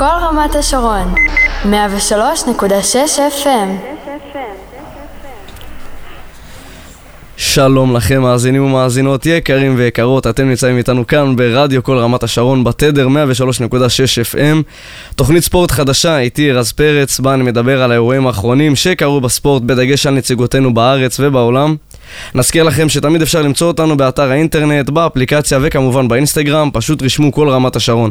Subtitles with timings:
[0.00, 1.14] כל רמת השרון,
[1.64, 1.68] 103.6
[3.42, 3.68] FM.
[7.36, 13.08] שלום לכם מאזינים ומאזינות יקרים ויקרות, אתם נמצאים איתנו כאן ברדיו כל רמת השרון בתדר
[13.08, 13.12] 103.6
[14.32, 14.62] FM
[15.14, 20.06] תוכנית ספורט חדשה, איתי רז פרץ, בה אני מדבר על האירועים האחרונים שקרו בספורט בדגש
[20.06, 21.76] על נציגותינו בארץ ובעולם.
[22.34, 27.76] נזכיר לכם שתמיד אפשר למצוא אותנו באתר האינטרנט, באפליקציה וכמובן באינסטגרם, פשוט רשמו כל רמת
[27.76, 28.10] השרון.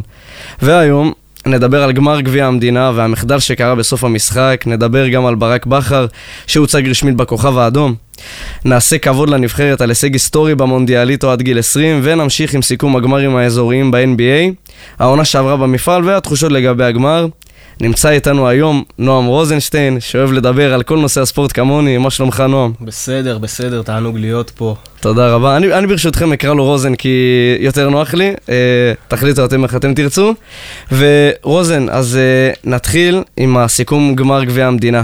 [0.62, 1.14] והיום
[1.46, 6.06] נדבר על גמר גביע המדינה והמחדל שקרה בסוף המשחק, נדבר גם על ברק בכר
[6.48, 7.96] שהוצג רשמית בכוכב האדום.
[8.66, 13.92] נעשה כבוד לנבחרת על הישג היסטורי במונדיאליטו עד גיל 20 ונמשיך עם סיכום הגמרים האזוריים
[13.92, 17.28] ב-NBA, העונה שעברה במפעל והתחושות לגבי הגמר.
[17.82, 22.72] נמצא איתנו היום נועם רוזנשטיין, שאוהב לדבר על כל נושא הספורט כמוני, מה שלומך נועם?
[22.82, 24.76] בסדר, בסדר, תענוג להיות פה.
[25.00, 25.58] תודה רבה.
[25.58, 27.10] אני, אני ברשותכם אקרא לו רוזן כי
[27.60, 28.56] יותר נוח לי, אה,
[29.08, 30.34] תחליטו אתם איך אתם תרצו.
[30.92, 35.04] ורוזן, אז אה, נתחיל עם הסיכום גמר גביע המדינה.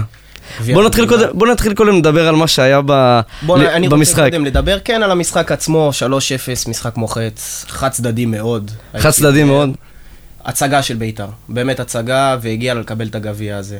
[0.74, 4.18] בוא נתחיל, קודם, בוא נתחיל קודם לדבר על מה שהיה ב, בוא, ל, אני במשחק.
[4.18, 6.02] רוצה קודם לדבר כן על המשחק עצמו, 3-0,
[6.68, 8.70] משחק מוחץ, חד צדדי מאוד.
[8.98, 9.70] חד צדדי הייתי- מאוד.
[10.46, 13.78] הצגה של בית"ר, באמת הצגה, והגיעה לקבל את הגביע הזה.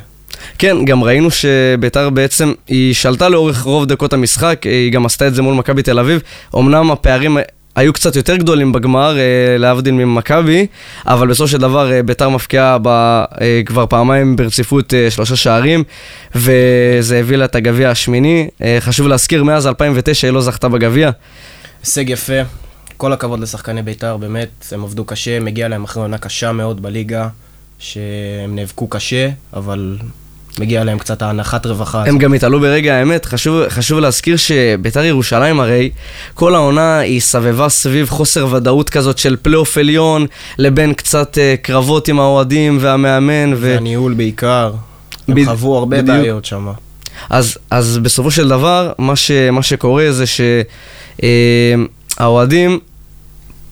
[0.59, 5.35] כן, גם ראינו שביתר בעצם, היא שלטה לאורך רוב דקות המשחק, היא גם עשתה את
[5.35, 6.21] זה מול מכבי תל אביב.
[6.55, 7.39] אמנם הפערים
[7.77, 10.67] היו קצת יותר גדולים בגמר, אה, להבדיל ממכבי,
[11.07, 15.85] אבל בסופו של דבר אה, ביתר מפקיעה ב, אה, כבר פעמיים ברציפות שלושה שערים,
[16.35, 18.49] וזה הביא לה את הגביע השמיני.
[18.81, 21.11] חשוב להזכיר, מאז 2009 היא לא זכתה בגביע.
[21.85, 22.43] הישג יפה,
[22.97, 27.29] כל הכבוד לשחקני בית"ר, באמת, הם עבדו קשה, מגיע להם אחרי עונה קשה מאוד בליגה,
[27.79, 29.99] שהם נאבקו קשה, אבל
[30.59, 32.03] מגיע להם קצת ההנחת רווחה.
[32.03, 32.21] הם הזאת.
[32.21, 35.91] גם התעלו ברגע האמת, חשוב, חשוב להזכיר שביתר ירושלים הרי,
[36.35, 40.27] כל העונה היא סבבה סביב חוסר ודאות כזאת של פלייאוף עליון,
[40.59, 43.57] לבין קצת uh, קרבות עם האוהדים והמאמן, ו...
[43.61, 44.73] והניהול בעיקר,
[45.29, 46.19] הם בד- חוו הרבה בדיוק.
[46.19, 46.69] בעיות שם.
[47.31, 50.25] אז, אז בסופו של דבר, מה, ש, מה שקורה זה
[52.19, 52.79] שהאוהדים,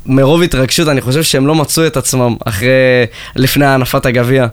[0.07, 2.69] מרוב התרגשות, אני חושב שהם לא מצאו את עצמם אחרי,
[3.37, 4.47] לפני הנפת הגביע.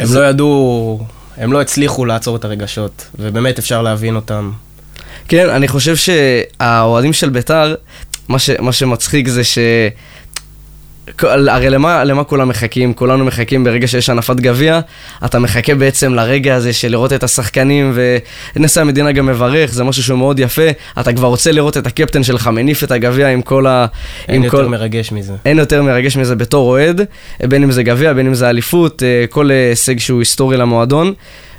[0.00, 1.04] הם זה- לא ידעו,
[1.36, 4.50] הם לא הצליחו לעצור את הרגשות, ובאמת אפשר להבין אותם.
[5.28, 7.74] כן, אני חושב שהאוהדים של ביתר,
[8.28, 9.58] מה, ש, מה שמצחיק זה ש...
[11.18, 12.94] כל- הרי למה, למה כולם מחכים?
[12.94, 14.80] כולנו מחכים ברגע שיש הנפת גביע,
[15.24, 17.98] אתה מחכה בעצם לרגע הזה של לראות את השחקנים,
[18.56, 20.62] ונשיא המדינה גם מברך, זה משהו שהוא מאוד יפה.
[21.00, 23.86] אתה כבר רוצה לראות את הקפטן שלך מניף את הגביע עם כל ה...
[24.28, 24.64] אין יותר כל...
[24.66, 25.32] מרגש מזה.
[25.44, 27.00] אין יותר מרגש מזה בתור אוהד,
[27.40, 31.12] בין אם זה גביע, בין אם זה אליפות, אה, כל הישג שהוא היסטורי למועדון,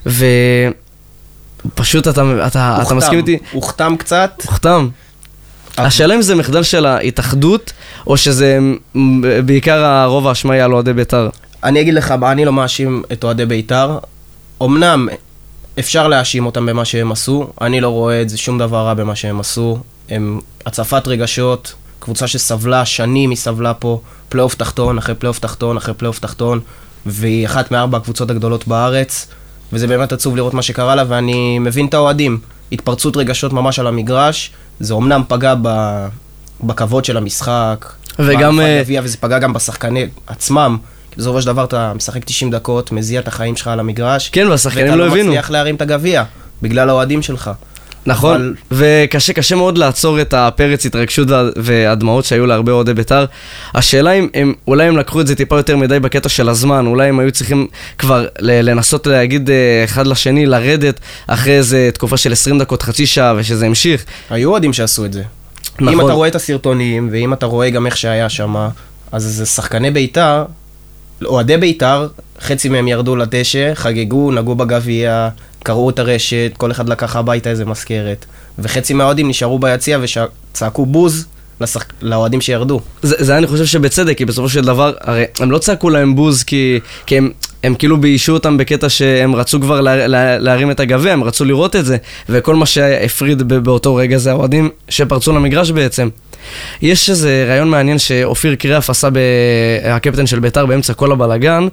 [0.06, 0.24] ופשוט
[2.08, 3.38] אתה, אתה, אתה הוכתם, מסכים איתי?
[3.52, 4.88] הוכתם קצת, הוכתם.
[5.78, 7.73] השאלה אם זה מחדל של ההתאחדות,
[8.07, 8.59] או שזה
[9.45, 11.29] בעיקר הרוב האשמה יהיה על אוהדי בית"ר.
[11.63, 13.97] אני אגיד לך, אני לא מאשים את אוהדי בית"ר.
[14.63, 15.07] אמנם
[15.79, 19.16] אפשר להאשים אותם במה שהם עשו, אני לא רואה את זה שום דבר רע במה
[19.16, 19.79] שהם עשו.
[20.09, 25.94] הם הצפת רגשות, קבוצה שסבלה, שנים היא סבלה פה, פלייאוף תחתון אחרי פלייאוף תחתון אחרי
[25.94, 26.59] פלייאוף תחתון,
[27.05, 29.28] והיא אחת מארבע הקבוצות הגדולות בארץ,
[29.73, 32.40] וזה באמת עצוב לראות מה שקרה לה, ואני מבין את האוהדים.
[32.72, 35.67] התפרצות רגשות ממש על המגרש, זה אמנם פגע ב...
[36.63, 40.78] בכבוד של המשחק, וגם, בהנפת אה, וזה פגע גם בשחקנים עצמם.
[41.11, 44.29] כי בסופו של דבר אתה משחק 90 דקות, מזיע את החיים שלך על המגרש.
[44.29, 45.29] כן, והשחקנים ואתה לא לא הבינו.
[45.29, 46.23] מצליח להרים את הגביע,
[46.61, 47.51] בגלל האוהדים שלך.
[48.06, 48.53] נכון, אבל-
[49.06, 53.25] וקשה קשה מאוד לעצור את הפרץ התרגשות וה- והדמעות שהיו להרבה אוהדי בית"ר.
[53.74, 57.08] השאלה אם הם, אולי הם לקחו את זה טיפה יותר מדי בקטע של הזמן, אולי
[57.09, 62.59] הם היו צריכים כבר לנסות להגיד אה, אחד לשני, לרדת אחרי איזה תקופה של 20
[62.59, 64.06] דקות, חצי שעה, ושזה המשיך.
[64.30, 65.24] היו אוהדים שעשו את זה.
[65.80, 65.88] נכון.
[65.94, 68.56] אם אתה רואה את הסרטונים, ואם אתה רואה גם איך שהיה שם,
[69.12, 70.44] אז זה שחקני בית"ר,
[71.25, 72.08] אוהדי בית"ר,
[72.41, 75.30] חצי מהם ירדו לדשא, חגגו, נגעו בגביע,
[75.63, 78.25] קרעו את הרשת, כל אחד לקח הביתה איזה מזכרת.
[78.59, 81.25] וחצי מהאוהדים נשארו ביציע וצעקו בוז
[81.62, 81.85] לשח...
[82.01, 82.81] לאוהדים שירדו.
[83.01, 86.44] זה, זה אני חושב שבצדק, כי בסופו של דבר, הרי הם לא צעקו להם בוז
[86.44, 87.31] כי, כי הם,
[87.64, 91.46] הם כאילו ביישו אותם בקטע שהם רצו כבר לה, לה, להרים את הגביע, הם רצו
[91.46, 91.97] לראות את זה,
[92.29, 96.09] וכל מה שהפריד באותו רגע זה האוהדים שפרצו למגרש בעצם.
[96.81, 99.17] יש איזה רעיון מעניין שאופיר קריאף עשה, ב...
[99.84, 101.67] הקפטן של בית"ר באמצע כל הבלגן,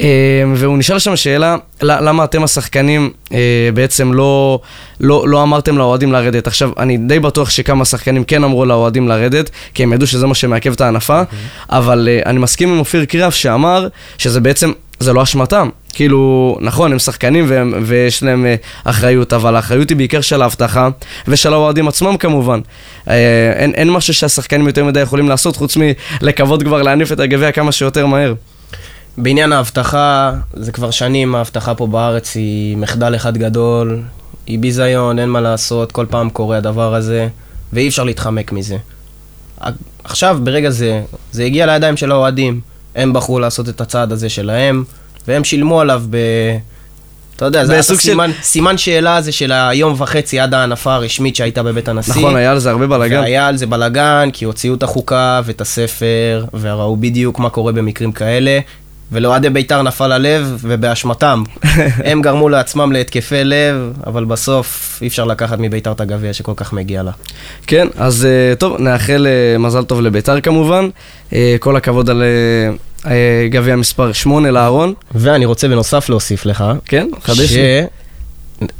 [0.00, 0.06] אה,
[0.54, 3.38] והוא נשאל שם שאלה, למה אתם השחקנים אה,
[3.74, 4.60] בעצם לא,
[5.00, 6.46] לא, לא אמרתם לאוהדים לרדת?
[6.46, 10.34] עכשיו, אני די בטוח שכמה שחקנים כן אמרו לאוהדים לרדת, כי הם ידעו שזה מה
[10.34, 11.22] שמעכב את ההנפה,
[11.70, 13.88] אבל אה, אני מסכים עם אופיר קריאף שאמר
[14.18, 15.68] שזה בעצם, זה לא אשמתם.
[15.98, 18.54] כאילו, נכון, הם שחקנים והם, ויש להם אה,
[18.84, 20.88] אחריות, אבל האחריות היא בעיקר של האבטחה
[21.28, 22.60] ושל האוהדים עצמם כמובן.
[23.08, 27.52] אה, אין, אין משהו שהשחקנים יותר מדי יכולים לעשות חוץ מלקוות כבר להניף את הגביע
[27.52, 28.34] כמה שיותר מהר.
[29.16, 34.02] בעניין האבטחה, זה כבר שנים, האבטחה פה בארץ היא מחדל אחד גדול,
[34.46, 37.28] היא ביזיון, אין מה לעשות, כל פעם קורה הדבר הזה,
[37.72, 38.76] ואי אפשר להתחמק מזה.
[40.04, 41.02] עכשיו, ברגע זה,
[41.32, 42.60] זה הגיע לידיים של האוהדים.
[42.94, 44.84] הם בחרו לעשות את הצעד הזה שלהם,
[45.28, 46.16] והם שילמו עליו ב...
[47.36, 50.94] אתה יודע, זה היה בסוג של- סימן, סימן שאלה הזה של היום וחצי עד ההנפה
[50.94, 52.12] הרשמית שהייתה בבית הנשיא.
[52.12, 53.20] נכון, היה על זה הרבה בלאגן.
[53.20, 58.12] והיה על זה בלאגן, כי הוציאו את החוקה ואת הספר, וראו בדיוק מה קורה במקרים
[58.12, 58.58] כאלה.
[59.12, 61.42] ולאוהדי בית"ר נפל הלב, ובאשמתם.
[62.10, 66.72] הם גרמו לעצמם להתקפי לב, אבל בסוף אי אפשר לקחת מבית"ר את הגביע שכל כך
[66.72, 67.12] מגיע לה.
[67.66, 70.88] כן, אז אה, טוב, נאחל אה, מזל טוב לביתר כמובן.
[71.32, 72.22] אה, כל הכבוד על
[73.50, 74.94] גביע מספר 8 לאהרון.
[75.14, 77.82] ואני רוצה בנוסף להוסיף לך, כן, חדש לי.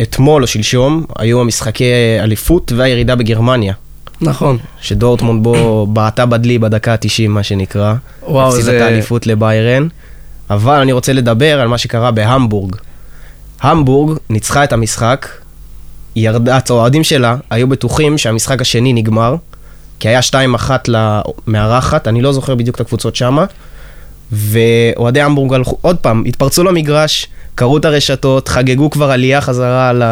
[0.00, 1.85] שאתמול או שלשום היו המשחקי
[2.20, 3.75] אליפות והירידה בגרמניה.
[4.20, 4.59] נכון.
[4.81, 7.94] שדורטמונד בו בעטה בדלי בדקה ה-90, מה שנקרא.
[8.23, 9.88] וואו, הפסידה זה- את האליפות לביירן.
[10.50, 12.76] אבל אני רוצה לדבר על מה שקרה בהמבורג.
[13.61, 15.29] המבורג ניצחה את המשחק,
[16.17, 19.35] ירדה, האוהדים שלה היו בטוחים שהמשחק השני נגמר,
[20.00, 20.35] כי היה 2-1
[20.88, 23.44] למארחת, אני לא זוכר בדיוק את הקבוצות שמה,
[24.32, 30.02] ואוהדי המבורג הלכו, עוד פעם, התפרצו למגרש, קראו את הרשתות, חגגו כבר עלייה חזרה ל...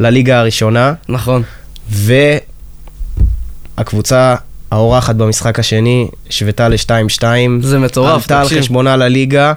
[0.00, 1.42] לליגה הראשונה, נכון.
[3.76, 4.34] והקבוצה
[4.70, 7.22] האורחת במשחק השני שוותה ל-2-2.
[7.60, 8.60] זה מטורף, עלתה על תקשיב.
[8.60, 9.52] חשבונה לליגה,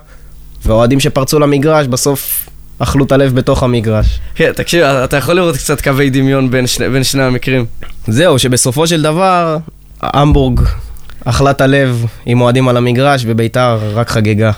[0.65, 2.49] והאוהדים שפרצו למגרש בסוף
[2.79, 4.19] אכלו את הלב בתוך המגרש.
[4.35, 7.65] כן, תקשיב, אתה יכול לראות קצת קווי דמיון בין שני, בין שני המקרים.
[8.07, 9.57] זהו, שבסופו של דבר,
[10.01, 10.59] המבורג
[11.25, 14.51] אכלה את הלב עם אוהדים על המגרש, וביתר רק חגגה.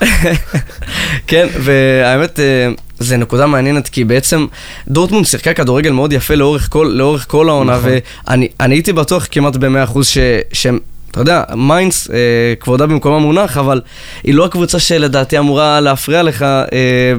[1.28, 2.70] כן, והאמת, אה,
[3.00, 4.46] זה נקודה מעניינת, כי בעצם
[4.88, 7.90] דורטמונד שיחקה כדורגל מאוד יפה לאורך כל, לאורך כל העונה, נכון.
[8.28, 10.18] ואני אני הייתי בטוח כמעט ב-100% ש-
[10.54, 10.80] שהם...
[11.12, 12.18] אתה יודע, מיינץ, אה,
[12.60, 13.82] כבודה במקומה מונח, אבל
[14.24, 16.68] היא לא הקבוצה שלדעתי אמורה להפריע לך אה,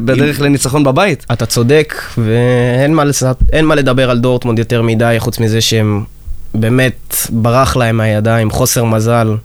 [0.04, 1.26] בדרך לניצחון בבית.
[1.32, 3.22] אתה צודק, ואין מה, לס...
[3.62, 6.04] מה לדבר על דורטמונד יותר מדי, חוץ מזה שהם
[6.54, 9.36] באמת ברח להם מהידיים, חוסר מזל.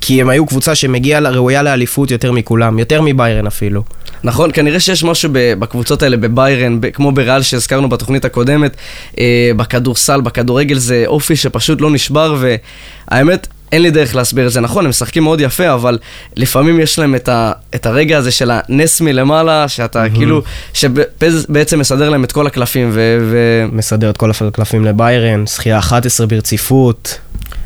[0.00, 3.82] כי הם היו קבוצה שמגיעה ראויה לאליפות יותר מכולם, יותר מביירן אפילו.
[4.24, 8.76] נכון, כנראה שיש משהו בקבוצות האלה, בביירן, כמו בריאל שהזכרנו בתוכנית הקודמת,
[9.18, 14.60] אה, בכדורסל, בכדורגל, זה אופי שפשוט לא נשבר, והאמת, אין לי דרך להסביר את זה.
[14.60, 15.98] נכון, הם משחקים מאוד יפה, אבל
[16.36, 20.42] לפעמים יש להם את, ה- את הרגע הזה של הנס מלמעלה, שאתה כאילו,
[20.74, 23.18] שבעצם מסדר להם את כל הקלפים, ו...
[23.30, 27.18] ו- מסדר את כל הקלפים לביירן, זכייה 11 ברציפות.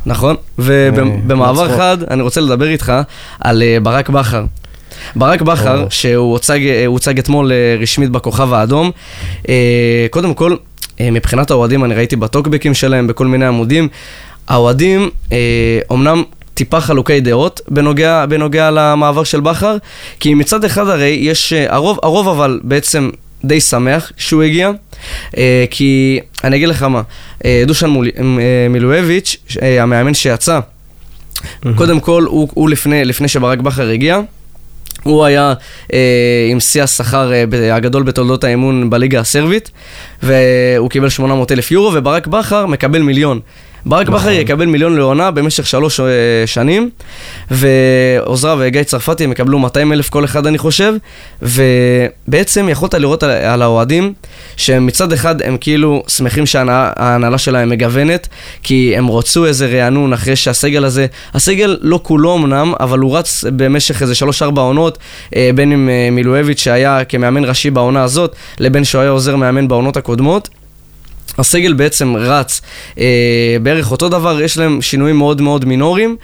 [0.07, 1.79] נכון, אה, ובמעבר לצחוק.
[1.79, 2.93] חד, אני רוצה לדבר איתך
[3.41, 4.45] על אה, ברק בכר.
[5.17, 5.87] ברק בכר, או.
[5.91, 8.91] שהוא הוצג, אה, הוצג אתמול אה, רשמית בכוכב האדום,
[9.49, 9.55] אה,
[10.11, 10.57] קודם כל,
[11.01, 13.89] אה, מבחינת האוהדים, אני ראיתי בטוקבקים שלהם, בכל מיני עמודים,
[14.51, 15.39] האוהדים אה,
[15.91, 16.23] אומנם
[16.55, 19.77] טיפה חלוקי דעות בנוגע, בנוגע למעבר של בכר,
[20.21, 23.11] כי מצד אחד הרי יש, אה, הרוב, הרוב אבל בעצם
[23.45, 24.71] די שמח שהוא הגיע,
[25.37, 27.03] אה, כי אני אגיד לך מה,
[27.45, 28.23] אה, דושן מול, אה,
[28.71, 30.61] מילואביץ', אה, המאמן שיצא,
[31.75, 34.21] קודם כל, הוא, הוא לפני, לפני שברק בכר הגיע,
[35.03, 35.53] הוא היה
[35.93, 35.99] אה,
[36.51, 39.71] עם שיא השכר אה, הגדול בתולדות האימון בליגה הסרבית,
[40.23, 43.41] והוא קיבל 800 אלף יורו, וברק בכר מקבל מיליון.
[43.87, 44.21] ברק נכון.
[44.21, 46.07] בכר יקבל מיליון לעונה במשך שלוש אה,
[46.47, 46.91] שנים,
[47.51, 50.95] ועוזריו וגיא צרפתי הם יקבלו 200 אלף כל אחד אני חושב,
[51.43, 54.13] ובעצם יכולת לראות על, על האוהדים,
[54.57, 58.29] שמצד אחד הם כאילו שמחים שההנהלה שלהם מגוונת,
[58.63, 63.45] כי הם רצו איזה רענון אחרי שהסגל הזה, הסגל לא כולו אמנם, אבל הוא רץ
[63.57, 64.99] במשך איזה שלוש-ארבע עונות,
[65.37, 69.69] אה, בין אם אה, מילואביץ' שהיה כמאמן ראשי בעונה הזאת, לבין שהוא היה עוזר מאמן
[69.69, 70.49] בעונות הקודמות.
[71.39, 72.61] הסגל בעצם רץ
[72.99, 76.17] אה, בערך אותו דבר, יש להם שינויים מאוד מאוד מינוריים,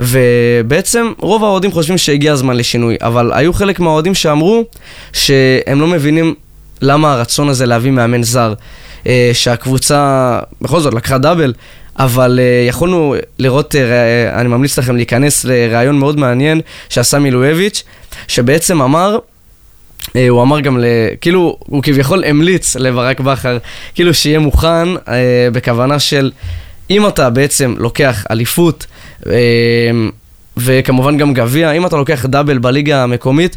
[0.00, 4.64] ובעצם רוב האוהדים חושבים שהגיע הזמן לשינוי, אבל היו חלק מהאוהדים שאמרו
[5.12, 6.34] שהם לא מבינים
[6.82, 8.54] למה הרצון הזה להביא מאמן זר,
[9.06, 11.52] אה, שהקבוצה בכל זאת לקחה דאבל.
[11.98, 13.78] אבל uh, יכולנו לראות, uh,
[14.34, 17.82] אני ממליץ לכם להיכנס לראיון מאוד מעניין שעשה מילואביץ',
[18.28, 19.18] שבעצם אמר
[20.28, 20.84] הוא אמר גם, ל...
[21.20, 23.58] כאילו, הוא כביכול המליץ לברק בכר,
[23.94, 26.30] כאילו שיהיה מוכן אה, בכוונה של,
[26.90, 28.86] אם אתה בעצם לוקח אליפות,
[29.26, 29.32] אה,
[30.56, 33.56] וכמובן גם גביע, אם אתה לוקח דאבל בליגה המקומית,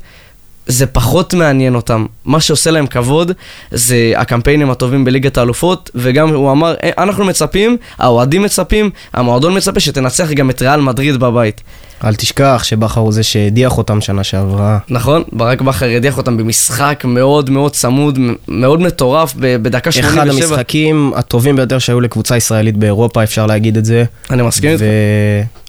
[0.67, 2.05] זה פחות מעניין אותם.
[2.25, 3.31] מה שעושה להם כבוד
[3.71, 9.79] זה הקמפיינים הטובים בליגת האלופות, וגם הוא אמר, "אה, אנחנו מצפים, האוהדים מצפים, המועדון מצפה
[9.79, 11.61] שתנצח גם את ריאל מדריד בבית.
[12.03, 14.77] אל תשכח שבכר הוא זה שהדיח אותם שנה שעברה.
[14.89, 20.23] נכון, ברק בכר הדיח אותם במשחק מאוד מאוד צמוד, מאוד מטורף, בדקה 87.
[20.23, 24.03] אחד המשחקים הטובים ביותר שהיו לקבוצה ישראלית באירופה, אפשר להגיד את זה.
[24.31, 24.83] אני מסכים איתך.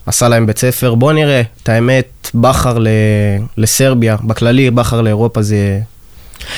[0.06, 0.94] ועשה להם בית ספר.
[0.94, 2.88] בוא נראה, את האמת, בכר ל...
[3.56, 5.80] לסרביה, בכללי, בכר לאירופה זה...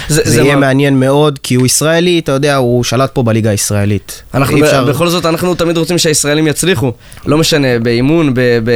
[0.09, 3.51] זה, זה יהיה מה- מעניין מאוד, כי הוא ישראלי, אתה יודע, הוא שלט פה בליגה
[3.51, 4.23] הישראלית.
[4.35, 6.93] אנחנו, ב- אפשר- בכל זאת, אנחנו תמיד רוצים שהישראלים יצליחו.
[7.27, 8.71] לא משנה, באימון, ב, ב,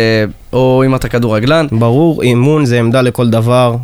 [0.52, 1.66] או אם אתה כדורגלן.
[1.72, 3.76] ברור, אימון זה עמדה לכל דבר,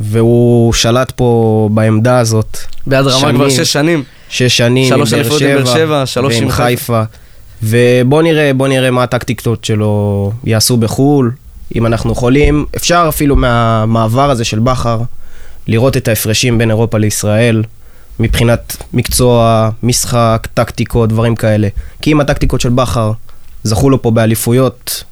[0.00, 1.28] והוא שלט פה
[1.72, 2.56] בעמדה הזאת
[2.86, 3.34] ביד רמה שנים.
[3.34, 4.02] כבר שש שנים.
[4.28, 7.02] שש שנים, שלוש אליפויות עם באר שבע, שלוש עם חיפה.
[7.62, 11.30] ובוא נראה, בוא נראה מה הטקטיקות שלו יעשו בחו"ל,
[11.76, 12.64] אם אנחנו יכולים.
[12.76, 14.98] אפשר אפילו מהמעבר הזה של בכר
[15.70, 17.62] לראות את ההפרשים בין אירופה לישראל,
[18.20, 21.68] מבחינת מקצוע, משחק, טקטיקות, דברים כאלה.
[22.02, 23.12] כי אם הטקטיקות של בכר
[23.62, 25.04] זכו לו פה באליפויות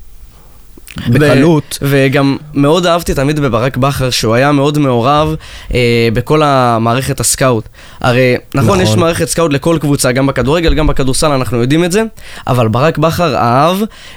[1.08, 5.34] בקלות, וגם מאוד אהבתי תמיד בברק בכר, שהוא היה מאוד מעורב
[5.74, 7.64] אה, בכל המערכת הסקאוט.
[8.00, 8.80] הרי, נכון, נכון.
[8.80, 12.02] יש מערכת סקאוט לכל קבוצה, גם בכדורגל, גם בכדורסל, אנחנו יודעים את זה,
[12.46, 13.76] אבל ברק בכר אהב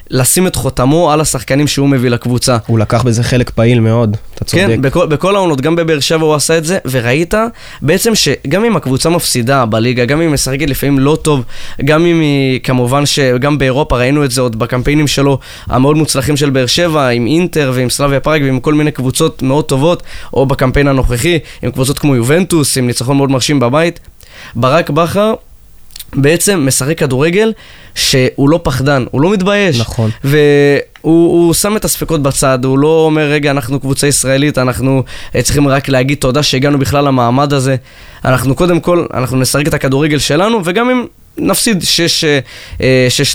[0.09, 2.57] לשים את חותמו על השחקנים שהוא מביא לקבוצה.
[2.67, 4.63] הוא לקח בזה חלק פעיל מאוד, אתה צודק.
[4.67, 7.33] כן, בכל, בכל העונות, גם בבאר שבע הוא עשה את זה, וראית
[7.81, 11.43] בעצם שגם אם הקבוצה מפסידה בליגה, גם אם היא משחקת לפעמים לא טוב,
[11.85, 16.49] גם אם היא, כמובן שגם באירופה ראינו את זה עוד בקמפיינים שלו, המאוד מוצלחים של
[16.49, 20.87] באר שבע, עם אינטר ועם סלאביה פראג ועם כל מיני קבוצות מאוד טובות, או בקמפיין
[20.87, 23.99] הנוכחי, עם קבוצות כמו יובנטוס, עם ניצחון מאוד מרשים בבית.
[24.55, 25.33] ברק בכר
[26.15, 27.53] בעצם משחק כדורגל
[27.95, 29.79] שהוא לא פחדן, הוא לא מתבייש.
[29.79, 30.09] נכון.
[30.23, 30.39] והוא
[31.03, 35.03] הוא שם את הספקות בצד, הוא לא אומר, רגע, אנחנו קבוצה ישראלית, אנחנו
[35.35, 37.75] אה, צריכים רק להגיד תודה שהגענו בכלל למעמד הזה.
[38.25, 41.05] אנחנו קודם כל, אנחנו נשחק את הכדורגל שלנו, וגם אם
[41.37, 41.83] נפסיד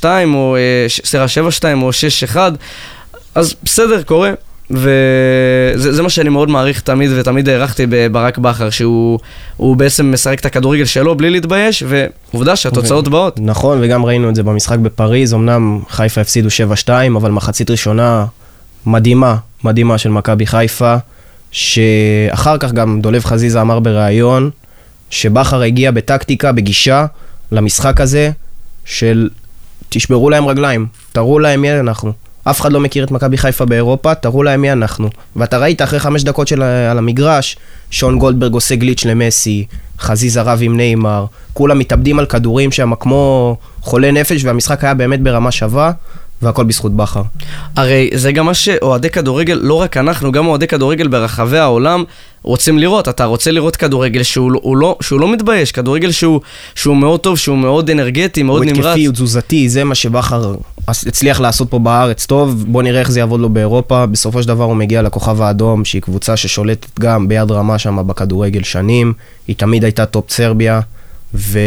[0.03, 2.37] 6-2 או, אה, ש- סליחה, 7-2 או 6-1,
[3.37, 4.33] אז בסדר, קורה.
[4.71, 9.19] וזה זה מה שאני מאוד מעריך תמיד, ותמיד הערכתי בברק בכר, שהוא
[9.57, 13.41] הוא בעצם משחק את הכדורגל שלו בלי להתבייש, ועובדה שהתוצאות באות.
[13.41, 16.49] נכון, וגם ראינו את זה במשחק בפריז, אמנם חיפה הפסידו
[16.85, 18.27] 7-2, אבל מחצית ראשונה
[18.87, 20.97] מדהימה, מדהימה של מכבי חיפה,
[21.51, 24.51] שאחר כך גם דולב חזיזה אמר בריאיון,
[25.11, 27.07] שבכר הגיע בטקטיקה, בגישה,
[27.53, 28.31] למשחק הזה,
[28.85, 29.29] של
[29.89, 32.26] תשברו להם רגליים, תראו להם מי אנחנו.
[32.51, 35.09] אף אחד לא מכיר את מכבי חיפה באירופה, תראו להם מי אנחנו.
[35.37, 37.57] ואתה ראית אחרי חמש דקות של, על המגרש,
[37.91, 39.67] שון גולדברג עושה גליץ' למסי,
[40.01, 45.21] חזיזה רב עם נאמר, כולם מתאבדים על כדורים שם כמו חולי נפש, והמשחק היה באמת
[45.23, 45.93] ברמה שווה,
[46.43, 47.23] והכל בזכות בכר.
[47.77, 52.05] הרי זה גם מה שאוהדי כדורגל, לא רק אנחנו, גם אוהדי כדורגל ברחבי העולם
[52.43, 53.09] רוצים לראות.
[53.09, 56.41] אתה רוצה לראות כדורגל שהוא, לא- הוא לא, שהוא לא מתבייש, כדורגל שהוא,
[56.75, 58.87] שהוא מאוד טוב, שהוא מאוד אנרגטי, מאוד הוא נמרץ.
[58.87, 60.55] התקפי, הוא תזוזתי, זה מה שבכר
[60.89, 64.07] הצליח לעשות פה בארץ טוב, בוא נראה איך זה יעבוד לו באירופה.
[64.07, 68.63] בסופו של דבר הוא מגיע לכוכב האדום, שהיא קבוצה ששולטת גם ביד רמה שם בכדורגל
[68.63, 69.13] שנים,
[69.49, 70.81] היא תמיד הייתה top סרביה,
[71.35, 71.67] והוא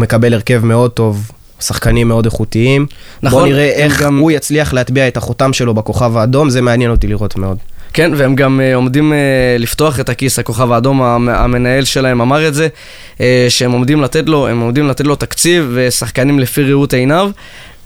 [0.00, 1.30] מקבל הרכב מאוד טוב.
[1.62, 2.86] שחקנים מאוד איכותיים.
[3.22, 6.90] נכון, בוא נראה איך גם- הוא יצליח להטביע את החותם שלו בכוכב האדום, זה מעניין
[6.90, 7.58] אותי לראות מאוד.
[7.92, 9.14] כן, והם גם uh, עומדים uh,
[9.62, 12.68] לפתוח את הכיס, הכוכב האדום, המ- המנהל שלהם אמר את זה,
[13.16, 17.30] uh, שהם עומדים לתת לו, הם עומדים לתת לו תקציב ושחקנים לפי ראות עיניו.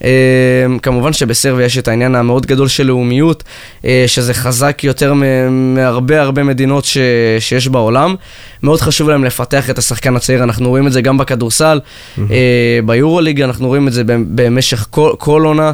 [0.00, 0.04] Uh,
[0.82, 3.42] כמובן שבסרביה יש את העניין המאוד גדול של לאומיות,
[3.82, 5.12] uh, שזה חזק יותר
[5.50, 6.98] מהרבה הרבה מדינות ש-
[7.38, 8.14] שיש בעולם.
[8.62, 11.80] מאוד חשוב להם לפתח את השחקן הצעיר, אנחנו רואים את זה גם בכדורסל,
[12.16, 12.20] uh,
[12.86, 15.72] ביורוליג אנחנו רואים את זה במשך כל, כל עונה.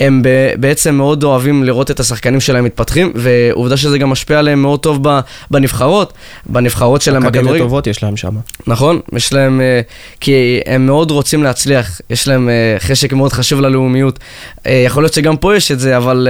[0.00, 0.22] הם
[0.60, 5.06] בעצם מאוד אוהבים לראות את השחקנים שלהם מתפתחים, ועובדה שזה גם משפיע עליהם מאוד טוב
[5.50, 6.12] בנבחרות,
[6.46, 7.64] בנבחרות שלהם אקדמיות בכדורגל.
[7.64, 8.34] טובות יש להם שם.
[8.66, 9.80] נכון, יש להם, אה,
[10.20, 14.18] כי הם מאוד רוצים להצליח, יש להם אה, חשק מאוד חשוב ללאומיות.
[14.66, 16.28] אה, יכול להיות שגם פה יש את זה, אבל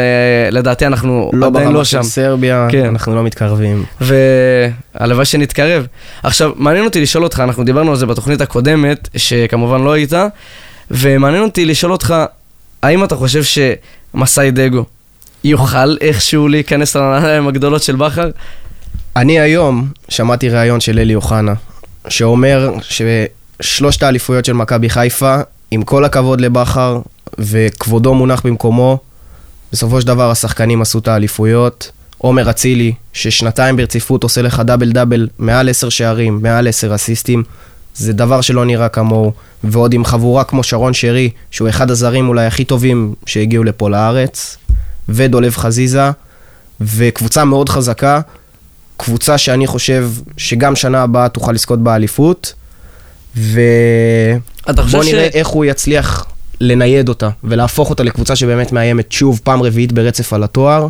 [0.50, 2.02] לדעתי אנחנו לא עדיין לא ברמה שם.
[2.02, 2.84] של סרביה, כן.
[2.84, 3.84] אנחנו לא מתקרבים.
[4.00, 5.86] והלוואי שנתקרב.
[6.22, 10.26] עכשיו, מעניין אותי לשאול אותך, אנחנו דיברנו על זה בתוכנית הקודמת, שכמובן לא הייתה,
[10.90, 12.14] ומעניין אותי לשאול אותך,
[12.82, 14.84] האם אתה חושב שמסאי דגו
[15.44, 18.30] יוכל איכשהו להיכנס לנעליים הגדולות של בכר?
[19.16, 21.54] אני היום שמעתי ראיון של אלי אוחנה,
[22.08, 25.36] שאומר ששלושת האליפויות של מכבי חיפה,
[25.70, 27.00] עם כל הכבוד לבכר
[27.38, 28.98] וכבודו מונח במקומו,
[29.72, 31.90] בסופו של דבר השחקנים עשו את האליפויות.
[32.18, 37.42] עומר אצילי, ששנתיים ברציפות עושה לך דאבל דאבל, מעל עשר שערים, מעל עשר אסיסטים,
[37.94, 39.32] זה דבר שלא נראה כמוהו.
[39.64, 44.56] ועוד עם חבורה כמו שרון שרי, שהוא אחד הזרים אולי הכי טובים שהגיעו לפה לארץ,
[45.08, 46.10] ודולב חזיזה,
[46.80, 48.20] וקבוצה מאוד חזקה,
[48.96, 52.52] קבוצה שאני חושב שגם שנה הבאה תוכל לזכות באליפות,
[53.36, 56.26] ובוא ש- נראה איך הוא יצליח
[56.60, 60.86] לנייד אותה ולהפוך אותה לקבוצה שבאמת מאיימת שוב פעם רביעית ברצף על התואר,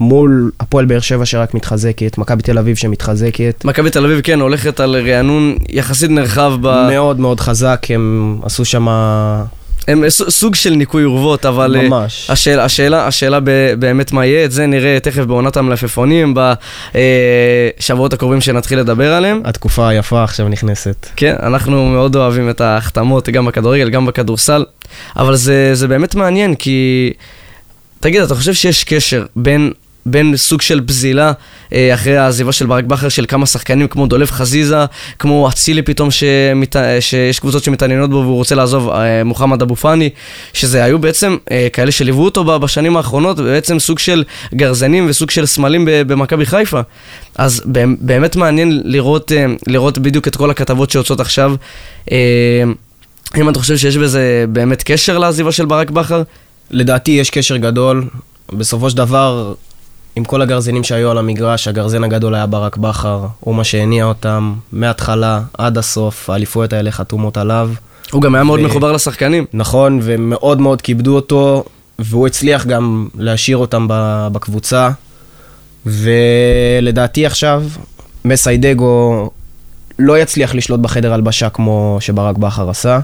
[0.00, 3.64] מול הפועל באר שבע שרק מתחזקת, מכבי תל אביב שמתחזקת.
[3.64, 6.86] מכבי תל אביב, כן, הולכת על רענון יחסית נרחב ב...
[6.90, 8.88] מאוד מאוד חזק, הם עשו שם...
[9.88, 11.76] הם סוג של ניקוי אורוות, אבל...
[11.76, 12.30] אה, ממש.
[12.30, 16.34] השאלה, השאלה, השאלה ב- באמת מה יהיה, את זה נראה תכף בעונת המלפפונים,
[17.78, 19.40] בשבועות הקרובים שנתחיל לדבר עליהם.
[19.44, 21.06] התקופה היפה עכשיו נכנסת.
[21.16, 24.64] כן, אנחנו מאוד אוהבים את ההחתמות, גם בכדורגל, גם בכדורסל,
[25.16, 27.12] אבל זה, זה באמת מעניין, כי...
[28.00, 29.72] תגיד, אתה חושב שיש קשר בין,
[30.08, 31.32] בין סוג של בזילה
[31.72, 34.84] אה, אחרי העזיבה של ברק בכר של כמה שחקנים כמו דולב חזיזה,
[35.18, 40.10] כמו אצילי פתאום, שמת, שיש קבוצות שמתעניינות בו והוא רוצה לעזוב, אה, מוחמד אבו פאני,
[40.52, 45.46] שזה היו בעצם אה, כאלה שליוו אותו בשנים האחרונות, ובעצם סוג של גרזנים וסוג של
[45.46, 46.80] סמלים במכבי חיפה.
[47.38, 47.62] אז
[48.00, 49.32] באמת- מעניין לראות,
[49.66, 51.54] לראות בדיוק את כל הכתבות שיוצאות עכשיו.
[53.36, 56.22] אם אתה חושב שיש בזה באמת קשר לעזיבה של ברק בכר?
[56.70, 58.04] לדעתי יש קשר גדול.
[58.52, 59.54] בסופו של דבר,
[60.16, 63.26] עם כל הגרזינים שהיו על המגרש, הגרזן הגדול היה ברק בכר.
[63.40, 67.70] הוא מה שהניע אותם מההתחלה עד הסוף, האליפויות האלה חתומות עליו.
[68.10, 69.44] הוא גם היה מאוד ו- מחובר לשחקנים.
[69.52, 71.64] נכון, ומאוד מאוד כיבדו אותו,
[71.98, 73.86] והוא הצליח גם להשאיר אותם
[74.32, 74.90] בקבוצה.
[75.86, 77.64] ולדעתי עכשיו,
[78.24, 79.30] מסיידגו
[79.98, 83.00] לא יצליח לשלוט בחדר הלבשה כמו שברק בכר עשה.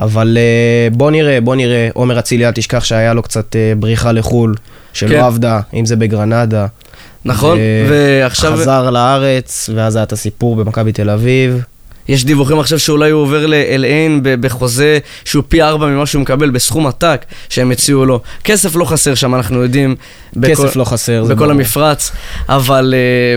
[0.00, 1.88] אבל אה, בוא נראה, בוא נראה.
[1.94, 4.54] עומר אצילי, אל תשכח שהיה לו קצת אה, בריחה לחו"ל,
[4.92, 5.24] שלא כן.
[5.24, 6.66] עבדה, אם זה בגרנדה.
[7.24, 7.58] נכון,
[7.88, 11.62] ועכשיו חזר לארץ, ואז היה את הסיפור במכבי תל אביב.
[12.08, 16.50] יש דיווחים עכשיו שאולי הוא עובר לאל-עין ב- בחוזה שהוא פי ארבע ממה שהוא מקבל
[16.50, 18.20] בסכום עתק שהם הציעו לו.
[18.44, 19.96] כסף לא חסר שם, אנחנו יודעים.
[20.44, 21.50] כסף לא חסר, זה בכל ברור.
[21.52, 22.12] המפרץ,
[22.48, 22.94] אבל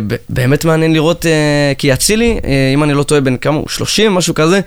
[0.10, 3.70] uh, באמת מעניין לראות, uh, כי אצילי, uh, אם אני לא טועה, בן כמה הוא?
[3.70, 4.60] 30, משהו כזה,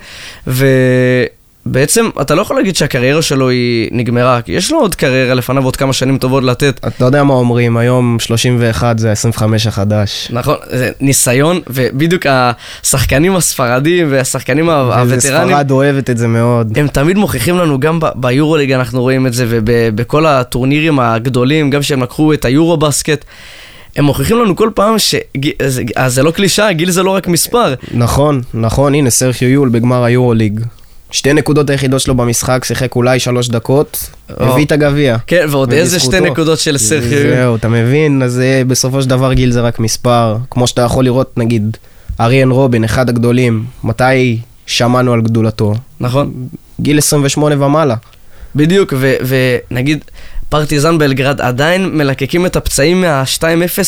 [1.69, 5.63] ובעצם אתה לא יכול להגיד שהקריירה שלו היא נגמרה, כי יש לו עוד קריירה לפניו
[5.65, 6.79] עוד כמה שנים טובות לתת.
[6.87, 10.27] אתה יודע מה אומרים, היום 31 זה ה-25 החדש.
[10.31, 16.77] נכון, זה ניסיון, ובדיוק השחקנים הספרדים והשחקנים הווטרנים, וספרד אוהבת את זה מאוד.
[16.77, 22.03] הם תמיד מוכיחים לנו, גם ביורוליג אנחנו רואים את זה, ובכל הטורנירים הגדולים, גם שהם
[22.03, 23.25] לקחו את היורו בסקט,
[23.95, 25.15] הם מוכיחים לנו כל פעם ש...
[25.95, 27.73] אז זה לא קלישאה, גיל זה לא רק מספר.
[27.93, 30.59] נכון, נכון, הנה סרחיו יול בגמר היורוליג.
[31.11, 34.09] שתי נקודות היחידות שלו במשחק, שיחק אולי שלוש דקות.
[34.29, 35.17] הביא את הגביע.
[35.27, 36.19] כן, ועוד איזה שתי.
[36.19, 37.29] נקודות של סרחיו.
[37.35, 38.21] זהו, אתה מבין?
[38.23, 40.37] אז אה, בסופו של דבר גיל זה רק מספר.
[40.49, 41.77] כמו שאתה יכול לראות, נגיד,
[42.19, 45.73] אריאן רובין, אחד הגדולים, מתי שמענו על גדולתו?
[45.99, 46.33] נכון,
[46.81, 47.95] גיל 28 ומעלה.
[48.55, 48.93] בדיוק,
[49.71, 50.05] ונגיד,
[50.49, 53.43] פרטיזן בלגרד עדיין מלקקים את הפצעים מה-2-0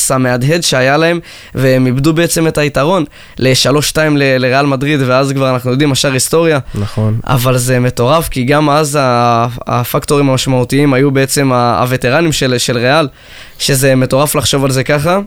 [0.10, 1.20] המהדהד שהיה להם,
[1.56, 3.06] והם איבדו בעצם את היתרון
[3.40, 6.60] ל-3-2 ל- לריאל מדריד, ואז כבר אנחנו יודעים, השאר היסטוריה.
[6.76, 7.20] נכון.
[7.28, 9.00] אבל זה מטורף, כי גם אז
[9.68, 13.08] הפקטורים המשמעותיים היו בעצם הווטרנים של, של ריאל,
[13.60, 15.20] שזה מטורף לחשוב על זה ככה.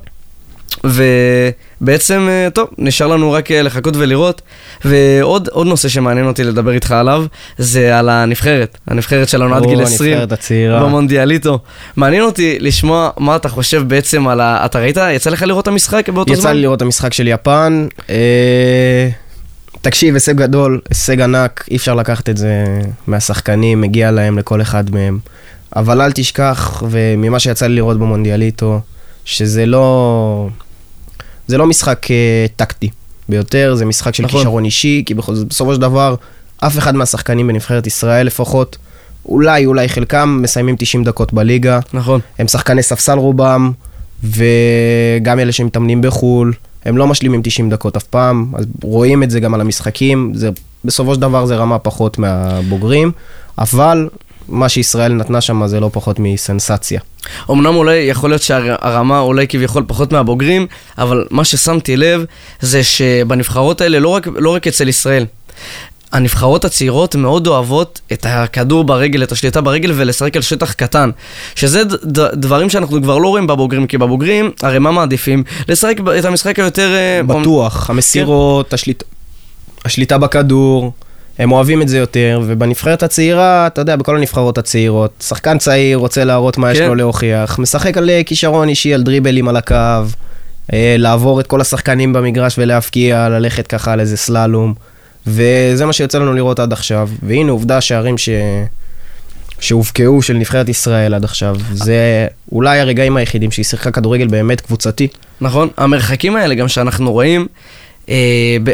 [0.84, 4.42] ובעצם, אה, טוב, נשאר לנו רק אה, לחכות ולראות.
[4.84, 7.24] ועוד עוד נושא שמעניין אותי לדבר איתך עליו,
[7.58, 8.78] זה על הנבחרת.
[8.86, 10.12] הנבחרת שלנו עד גיל 20.
[10.12, 10.80] הנבחרת הצעירה.
[10.84, 11.58] במונדיאליטו.
[11.96, 14.62] מעניין אותי לשמוע מה אתה חושב בעצם על ה...
[14.64, 14.96] אתה ראית?
[14.96, 16.52] יצא לך לראות את המשחק באותו יצא זמן?
[16.52, 17.86] לי לראות את המשחק של יפן.
[18.10, 19.08] אה,
[19.80, 22.64] תקשיב, הישג גדול, הישג ענק, אי אפשר לקחת את זה
[23.06, 25.18] מהשחקנים, מגיע להם לכל אחד מהם.
[25.76, 28.80] אבל אל תשכח, וממה שיצא לי לראות במונדיאליטו,
[29.24, 30.48] שזה לא...
[31.46, 32.16] זה לא משחק אה,
[32.56, 32.88] טקטי
[33.28, 34.40] ביותר, זה משחק של נכון.
[34.40, 36.14] כישרון אישי, כי בכל- בסופו של דבר,
[36.58, 38.76] אף אחד מהשחקנים בנבחרת ישראל לפחות,
[39.26, 41.80] אולי, אולי חלקם מסיימים 90 דקות בליגה.
[41.92, 42.20] נכון.
[42.38, 43.72] הם שחקני ספסל רובם,
[44.24, 46.52] וגם אלה שמתאמנים בחו"ל,
[46.84, 50.50] הם לא משלימים 90 דקות אף פעם, אז רואים את זה גם על המשחקים, זה,
[50.84, 53.12] בסופו של דבר זה רמה פחות מהבוגרים,
[53.58, 54.08] אבל
[54.48, 57.00] מה שישראל נתנה שם זה לא פחות מסנסציה.
[57.50, 60.66] אמנם אולי יכול להיות שהרמה אולי כביכול פחות מהבוגרים,
[60.98, 62.24] אבל מה ששמתי לב
[62.60, 65.26] זה שבנבחרות האלה, לא רק, לא רק אצל ישראל,
[66.12, 71.10] הנבחרות הצעירות מאוד אוהבות את הכדור ברגל, את השליטה ברגל ולשחק על שטח קטן.
[71.54, 75.44] שזה ד- ד- דברים שאנחנו כבר לא רואים בבוגרים, כי בבוגרים, הרי מה מעדיפים?
[75.68, 76.94] לשחק את המשחק היותר...
[76.94, 79.02] אה, בטוח, המסירות, השליט...
[79.84, 80.92] השליטה בכדור,
[81.38, 86.24] הם אוהבים את זה יותר, ובנבחרת הצעירה, אתה יודע, בכל הנבחרות הצעירות, שחקן צעיר רוצה
[86.24, 86.86] להראות מה יש כן.
[86.86, 89.74] לו להוכיח, משחק על אה, כישרון אישי, על דריבלים על הקו,
[90.72, 94.74] אה, לעבור את כל השחקנים במגרש ולהפקיע, ללכת ככה על איזה סללום,
[95.26, 98.28] וזה מה שיוצא לנו לראות עד עכשיו, והנה עובדה שערים ש...
[99.60, 105.08] שהובקעו של נבחרת ישראל עד עכשיו, זה אולי הרגעים היחידים שהיא שיחקה כדורגל באמת קבוצתי.
[105.40, 105.68] נכון?
[105.76, 107.46] המרחקים האלה גם שאנחנו רואים,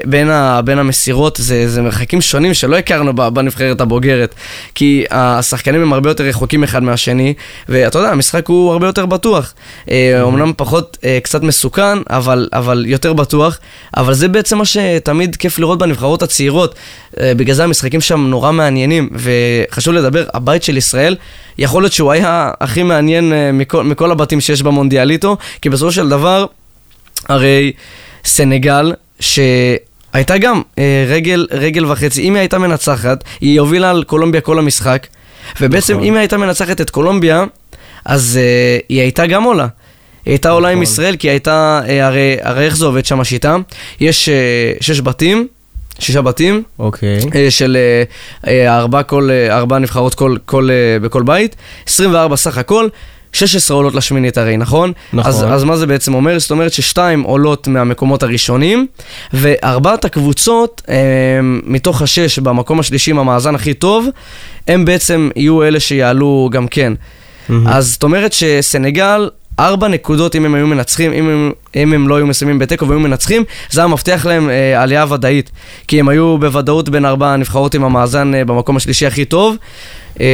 [0.05, 4.35] בין, ה, בין המסירות, זה, זה מרחקים שונים שלא הכרנו בנבחרת הבוגרת.
[4.75, 7.35] כי השחקנים הם הרבה יותר רחוקים אחד מהשני,
[7.69, 9.55] ואתה יודע, המשחק הוא הרבה יותר בטוח.
[9.91, 13.59] אה, אומנם פחות, אה, קצת מסוכן, אבל, אבל יותר בטוח.
[13.97, 16.75] אבל זה בעצם מה שתמיד כיף לראות בנבחרות הצעירות.
[17.21, 21.17] אה, בגלל זה המשחקים שם נורא מעניינים, וחשוב לדבר, הבית של ישראל,
[21.59, 26.09] יכול להיות שהוא היה הכי מעניין אה, מכל, מכל הבתים שיש במונדיאליטו, כי בסופו של
[26.09, 26.47] דבר,
[27.29, 27.73] הרי
[28.25, 34.41] סנגל, שהייתה גם אה, רגל, רגל וחצי, אם היא הייתה מנצחת, היא הובילה על קולומביה
[34.41, 35.07] כל המשחק,
[35.61, 36.07] ובעצם נכון.
[36.07, 37.45] אם היא הייתה מנצחת את קולומביה,
[38.05, 39.67] אז אה, היא הייתה גם עולה.
[40.25, 40.83] היא הייתה עולה עם נכון.
[40.83, 43.57] ישראל, כי הייתה, אה, הרי, הרי איך זה עובד שם השיטה?
[44.01, 45.47] יש אה, שש בתים,
[46.01, 47.19] שישה בתים, אוקיי.
[47.35, 48.03] אה, של אה,
[48.53, 50.69] אה, ארבע, כל, ארבע נבחרות כל, כל,
[51.03, 51.57] בכל בית,
[51.87, 52.89] 24 סך הכל,
[53.33, 54.93] 16 עולות לשמינית הרי, נכון?
[55.13, 55.29] נכון.
[55.29, 56.39] אז, אז מה זה בעצם אומר?
[56.39, 58.87] זאת אומרת ששתיים עולות מהמקומות הראשונים,
[59.33, 60.95] וארבעת הקבוצות, אה,
[61.43, 64.07] מתוך השש במקום השלישי עם המאזן הכי טוב,
[64.69, 66.93] הם בעצם יהיו אלה שיעלו גם כן.
[67.49, 67.69] מהמם.
[67.69, 69.29] אז זאת אומרת שסנגל,
[69.61, 73.01] ארבע נקודות אם הם היו מנצחים, אם הם, אם הם לא היו מסיימים בתיקו והיו
[73.01, 75.51] מנצחים, זה היה מבטיח להם אה, עלייה ודאית.
[75.89, 79.57] כי הם היו בוודאות בין ארבע הנבחרות עם המאזן אה, במקום השלישי הכי טוב.
[80.21, 80.27] אה,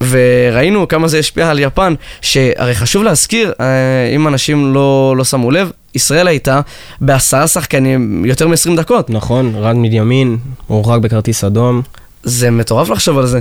[0.00, 3.66] וראינו כמה זה השפיע על יפן, שהרי חשוב להזכיר, אה,
[4.16, 6.60] אם אנשים לא, לא שמו לב, ישראל הייתה
[7.00, 9.10] בעשרה שחקנים יותר מ-20 דקות.
[9.10, 11.82] נכון, רד מימין, הורחק בכרטיס אדום.
[12.22, 13.40] זה מטורף לחשוב על זה.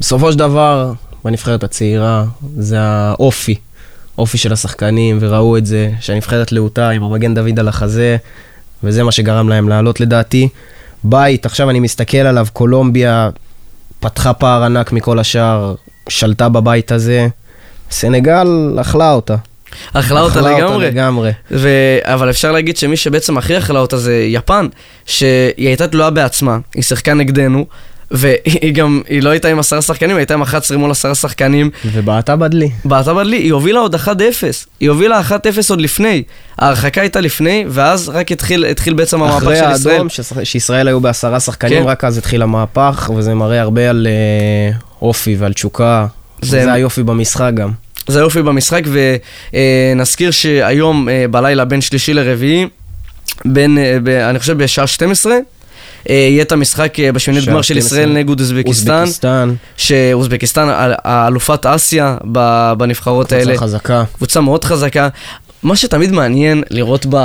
[0.00, 0.92] בסופו של דבר,
[1.24, 2.24] בנבחרת הצעירה,
[2.56, 3.54] זה האופי.
[4.18, 8.16] אופי של השחקנים, וראו את זה, שהנבחרת להוטה עם המגן דוד על החזה,
[8.84, 10.48] וזה מה שגרם להם לעלות לדעתי.
[11.04, 13.30] בית, עכשיו אני מסתכל עליו, קולומביה
[14.00, 15.74] פתחה פער ענק מכל השאר,
[16.08, 17.28] שלטה בבית הזה.
[17.90, 19.36] סנגל אכלה אותה.
[19.92, 20.86] אכלה אותה לגמרי.
[20.86, 21.30] לגמרי.
[21.50, 21.68] ו...
[22.02, 24.66] אבל אפשר להגיד שמי שבעצם הכי אכלה אותה זה יפן,
[25.06, 27.66] שהיא הייתה תלויה בעצמה, היא שיחקה נגדנו,
[28.10, 31.70] והיא גם, היא לא הייתה עם עשרה שחקנים, היא הייתה עם 11 מול עשרה שחקנים.
[31.92, 32.70] ובעטה בדלי.
[32.84, 33.98] בעטה בדלי, היא הובילה עוד 1-0,
[34.80, 35.32] היא הובילה 1-0
[35.70, 36.22] עוד לפני.
[36.58, 39.94] ההרחקה הייתה לפני, ואז רק התחיל, התחיל בעצם המהפך אחרי של ישראל.
[39.94, 41.88] האדום, ששח- שישראל היו בעשרה שחקנים, כן.
[41.88, 46.06] רק אז התחיל המהפך, וזה מראה הרבה על אה, אופי ועל תשוקה.
[46.42, 47.70] זה- זה היופי במשחק גם.
[48.08, 48.82] זה היופי במשחק,
[49.52, 52.66] ונזכיר שהיום אה, בלילה בין שלישי לרביעי,
[53.44, 55.38] בין, אה, ב, אני חושב בשעה 12, אה,
[56.08, 57.98] יהיה את המשחק אה, בשמינית גמר של 12.
[57.98, 59.00] ישראל נגד אוזבקיסטן.
[59.00, 60.68] אוזבקיסטן, שאוזבקיסטן,
[61.04, 62.16] האלופת אסיה
[62.76, 64.04] בנבחרות האלה, קבוצה חזקה.
[64.16, 65.08] קבוצה מאוד חזקה.
[65.62, 67.16] מה שתמיד מעניין לראות ב...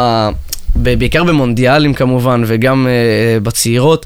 [0.75, 4.05] בעיקר במונדיאלים כמובן, וגם uh, בצעירות,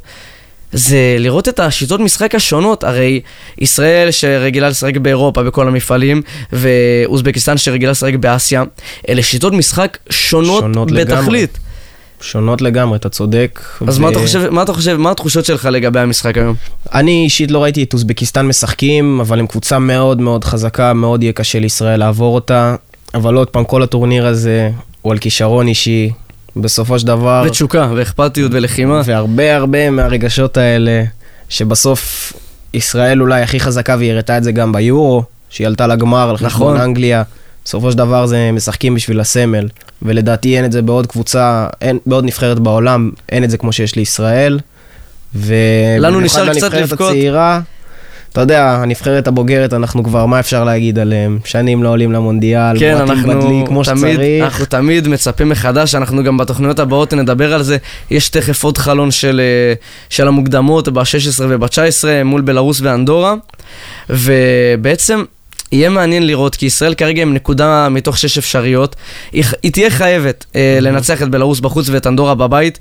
[0.72, 2.84] זה לראות את השיטות משחק השונות.
[2.84, 3.22] הרי
[3.58, 6.22] ישראל שרגילה לשחק באירופה בכל המפעלים,
[6.54, 8.64] ואוזבקיסטן שרגילה לשחק באסיה,
[9.10, 11.46] אלה שיטות משחק שונות, שונות לגמרי.
[12.22, 13.60] שונות לגמרי, אתה צודק.
[13.88, 16.56] אז ו- מה אתה חושב, מה אתה חושב, מה התחושות שלך לגבי המשחק היום?
[16.94, 21.34] אני אישית לא ראיתי את אוזבקיסטן משחקים, אבל הם קבוצה מאוד מאוד חזקה, מאוד יהיה
[21.34, 22.76] קשה לישראל לעבור אותה.
[23.14, 24.70] אבל עוד פעם, כל הטורניר הזה
[25.02, 26.12] הוא על כישרון אישי.
[26.56, 27.44] בסופו של דבר...
[27.48, 29.02] ותשוקה, ואכפתיות ולחימה.
[29.06, 31.04] והרבה הרבה מהרגשות האלה,
[31.50, 32.34] שבסוף
[32.74, 36.74] ישראל אולי הכי חזקה והיא הראתה את זה גם ביורו, שהיא עלתה לגמר על חשבון
[36.74, 36.82] נכון.
[36.82, 37.24] אנגליה.
[37.70, 39.68] בסופו של דבר זה משחקים בשביל הסמל,
[40.02, 43.96] ולדעתי אין את זה בעוד קבוצה, אין, בעוד נבחרת בעולם, אין את זה כמו שיש
[43.96, 44.60] לישראל.
[45.36, 47.10] לנו ובמיוחד נשאר קצת לנבחרת לבכות.
[47.10, 47.60] הצעירה,
[48.32, 51.40] אתה יודע, הנבחרת הבוגרת, אנחנו כבר, מה אפשר להגיד עליהם?
[51.46, 54.44] שנים לא עולים למונדיאל, כן, אנחנו בדלי כמו תמיד, שצריך.
[54.44, 57.78] אנחנו תמיד מצפים מחדש, אנחנו גם בתוכניות הבאות נדבר על זה.
[58.12, 59.74] יש תכף עוד חלון של, אה,
[60.10, 63.36] של המוקדמות ב-16 וב-19 מול בלרוס ואנדורה,
[64.10, 65.24] ובעצם
[65.72, 68.96] יהיה מעניין לראות, כי ישראל כרגע עם נקודה מתוך שש אפשריות,
[69.32, 72.80] היא, היא תהיה חייבת אה, לנצח את בלרוס בחוץ ואת אנדורה בבית.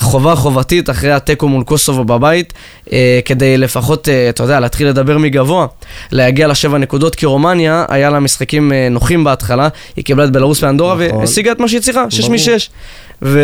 [0.00, 2.52] חובה חובתית אחרי התיקו מול קוסובו בבית,
[2.92, 5.66] אה, כדי לפחות, אה, אתה יודע, להתחיל לדבר מגבוה,
[6.12, 10.62] להגיע לשבע נקודות, כי רומניה, היה לה משחקים אה, נוחים בהתחלה, היא קיבלה את בלרוס
[10.62, 11.18] ואנדורה נכון.
[11.18, 12.28] והשיגה את מה שהיא צריכה, שש.
[12.28, 12.70] משש.
[13.22, 13.40] ו...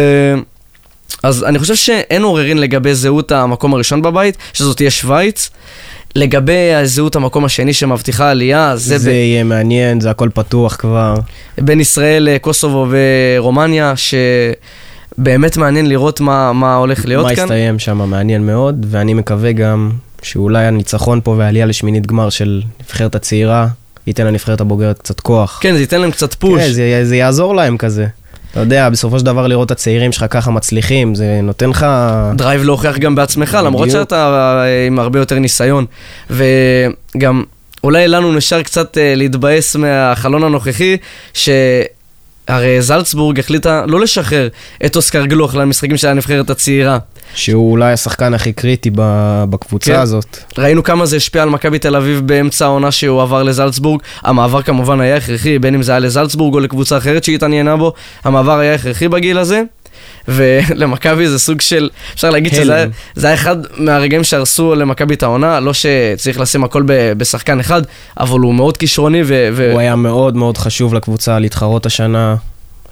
[1.22, 5.50] אז אני חושב שאין עוררין לגבי זהות המקום הראשון בבית, שזאת תהיה שווייץ.
[6.16, 11.14] לגבי זהות המקום השני שמבטיחה עלייה, זה, זה זה יהיה מעניין, זה הכל פתוח כבר.
[11.58, 12.86] בין ישראל, אה, קוסובו
[13.38, 13.94] ורומניה,
[15.16, 17.44] שבאמת מעניין לראות מה, מה הולך להיות מה כאן.
[17.44, 19.90] יסתיים שם מעניין מאוד, ואני מקווה גם
[20.22, 23.66] שאולי הניצחון פה והעלייה לשמינית גמר של נבחרת הצעירה
[24.06, 25.58] ייתן לנבחרת הבוגרת קצת כוח.
[25.62, 26.62] כן, זה ייתן להם קצת push.
[26.62, 28.06] כן, זה, זה יעזור להם כזה.
[28.56, 31.86] אתה יודע, בסופו של דבר לראות את הצעירים שלך ככה מצליחים, זה נותן לך...
[32.34, 34.02] drive להוכיח גם בעצמך, למרות בדיוק.
[34.02, 35.84] שאתה אה, עם הרבה יותר ניסיון.
[36.30, 37.42] וגם,
[37.84, 40.96] אולי לנו נשאר קצת אה, להתבאס מהחלון הנוכחי,
[42.48, 44.48] הרי זלצבורג החליטה לא לשחרר
[44.86, 46.98] את אוסקר גלוך למשחקים של הנבחרת הצעירה.
[47.34, 48.90] שהוא אולי השחקן הכי קריטי
[49.50, 49.98] בקבוצה כן.
[49.98, 50.38] הזאת.
[50.58, 54.00] ראינו כמה זה השפיע על מכבי תל אביב באמצע העונה שהוא עבר לזלצבורג.
[54.22, 57.92] המעבר כמובן היה הכרחי, בין אם זה היה לזלצבורג או לקבוצה אחרת שהתעניינה בו,
[58.24, 59.62] המעבר היה הכרחי בגיל הזה.
[60.28, 62.62] ולמכבי זה סוג של, אפשר להגיד הלם.
[62.64, 67.60] שזה זה היה אחד מהרגעים שהרסו למכבי את העונה, לא שצריך לשים הכל ב- בשחקן
[67.60, 67.82] אחד,
[68.20, 72.36] אבל הוא מאוד כישרוני, ו- ו- הוא היה מאוד מאוד חשוב לקבוצה להתחרות השנה.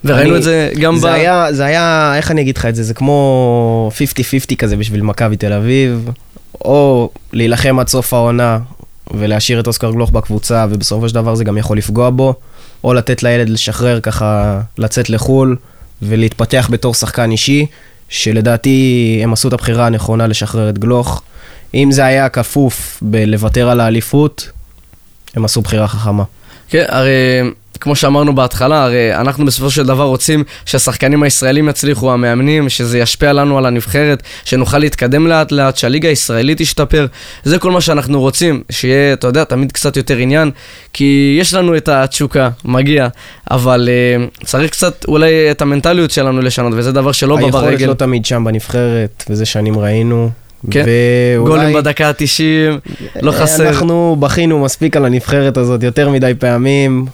[0.04, 0.98] וראינו אני- את זה גם ב...
[0.98, 3.90] זה היה, זה היה, איך אני אגיד לך את זה, זה כמו
[4.52, 6.08] 50-50 כזה בשביל מכבי תל אביב,
[6.64, 8.58] או להילחם עד סוף העונה
[9.14, 12.34] ולהשאיר את אוסקר גלוך בקבוצה, ובסופו של דבר זה גם יכול לפגוע בו,
[12.84, 15.56] או לתת לילד לשחרר ככה, לצאת לחו"ל
[16.02, 17.66] ולהתפתח בתור שחקן אישי,
[18.08, 21.22] שלדעתי הם עשו את הבחירה הנכונה לשחרר את גלוך.
[21.74, 24.50] אם זה היה כפוף בלוותר על האליפות,
[25.34, 26.24] הם עשו בחירה חכמה.
[26.68, 27.10] כן, הרי
[27.84, 33.32] כמו שאמרנו בהתחלה, הרי אנחנו בסופו של דבר רוצים שהשחקנים הישראלים יצליחו, המאמנים, שזה ישפיע
[33.32, 37.06] לנו על הנבחרת, שנוכל להתקדם לאט לאט, שהליגה הישראלית תשתפר.
[37.44, 40.50] זה כל מה שאנחנו רוצים, שיהיה, אתה יודע, תמיד קצת יותר עניין,
[40.92, 43.08] כי יש לנו את התשוקה, מגיע,
[43.50, 47.86] אבל uh, צריך קצת אולי את המנטליות שלנו לשנות, וזה דבר שלא בא היכולת ברגל.
[47.86, 50.30] לא תמיד שם בנבחרת, וזה שנים ראינו.
[50.70, 50.84] כן,
[51.36, 51.56] ואולי...
[51.56, 52.90] גולים בדקה ה-90,
[53.22, 53.68] לא חסר.
[53.68, 57.06] אנחנו בכינו מספיק על הנבחרת הזאת יותר מדי פעמים,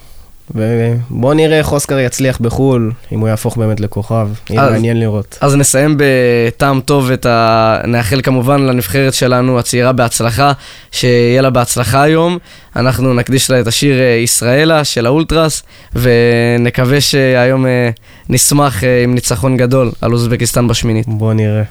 [0.55, 4.27] ובואו נראה איך אוסקר יצליח בחו"ל, אם הוא יהפוך באמת לכוכב.
[4.49, 5.37] יהיה אז- מעניין לראות.
[5.41, 7.77] אז נסיים בטעם טוב את ה...
[7.87, 10.51] נאחל כמובן לנבחרת שלנו, הצעירה, בהצלחה,
[10.91, 12.37] שיהיה לה בהצלחה היום.
[12.75, 15.63] אנחנו נקדיש לה את השיר אה, ישראלה של האולטרס,
[15.95, 17.89] ונקווה שהיום אה,
[18.29, 21.05] נשמח אה, עם ניצחון גדול על אוזבקיסטן בשמינית.
[21.07, 21.63] בואו נראה.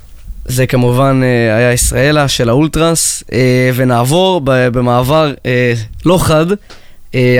[0.44, 1.20] זה כמובן
[1.56, 3.24] היה ישראלה של האולטרס,
[3.74, 5.32] ונעבור במעבר
[6.06, 6.46] לא חד,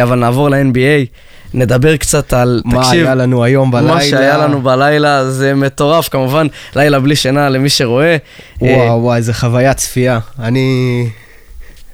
[0.02, 1.06] אבל נעבור ל-NBA.
[1.54, 3.94] נדבר קצת על, מה תקשיב, היה לנו היום בלילה?
[3.94, 8.16] מה שהיה לנו בלילה זה מטורף, כמובן, לילה בלי שינה למי שרואה.
[8.62, 10.18] אה, וואו, וואו, איזה חוויית צפייה.
[10.38, 11.06] אני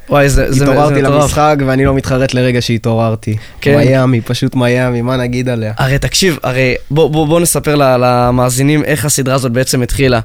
[0.09, 1.23] וואי, זה, זה, זה התעוררתי מטורף.
[1.23, 3.37] למשחק ואני לא מתחרט לרגע שהתעוררתי.
[3.61, 3.77] כן.
[3.77, 5.73] מיאמי, פשוט מיאמי, מה נגיד עליה?
[5.79, 10.21] הרי תקשיב, הרי בוא, בוא, בוא נספר למאזינים איך הסדרה הזאת בעצם התחילה.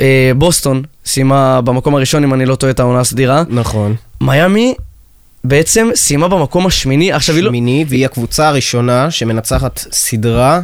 [0.00, 3.42] אה, בוסטון סיימה במקום הראשון, אם אני לא טועה, את העונה הסדירה.
[3.48, 3.94] נכון.
[4.20, 4.74] מיאמי
[5.44, 7.50] בעצם סיימה במקום השמיני, עכשיו היא לא...
[7.50, 10.60] שמיני, והיא הקבוצה הראשונה שמנצחת סדרה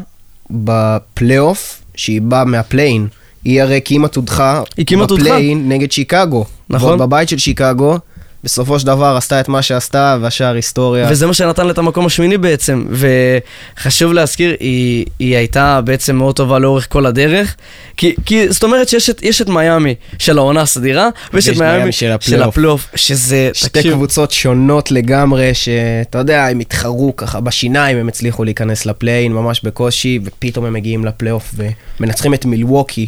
[0.50, 3.06] בפלייאוף, שהיא באה מה play-in.
[3.44, 4.62] היא הרי כמעט הודחה
[5.10, 5.24] הודחה.
[5.24, 6.44] ב play-in נגד שיקגו.
[6.70, 6.98] נכון.
[6.98, 7.98] בבית של שיקגו,
[8.44, 11.08] בסופו של דבר עשתה את מה שעשתה, והשאר היסטוריה.
[11.10, 16.36] וזה מה שנתן לה את המקום השמיני בעצם, וחשוב להזכיר, היא, היא הייתה בעצם מאוד
[16.36, 17.54] טובה לאורך כל הדרך,
[17.96, 21.92] כי, כי זאת אומרת שיש את, יש את מיאמי של העונה הסדירה, ויש את מיאמי
[21.92, 22.42] של.
[22.42, 28.44] הפלייאוף, שזה, שתי תקשיב, קבוצות שונות לגמרי, שאתה יודע, הם התחרו ככה בשיניים, הם הצליחו
[28.44, 31.54] להיכנס לפליין ממש בקושי, ופתאום הם מגיעים לפלייאוף
[32.00, 33.06] ומנצחים את מילווקי.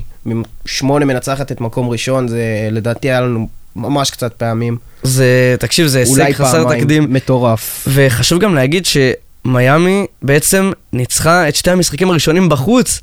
[0.66, 4.76] שמונה מנצחת את מקום ראשון, זה לדעתי היה לנו ממש קצת פעמים.
[5.02, 7.88] זה, תקשיב, זה הישג אולי חסר פעמיים, תקדים, מטורף.
[7.92, 13.00] וחשוב גם להגיד שמיאמי בעצם ניצחה את שתי המשחקים הראשונים בחוץ.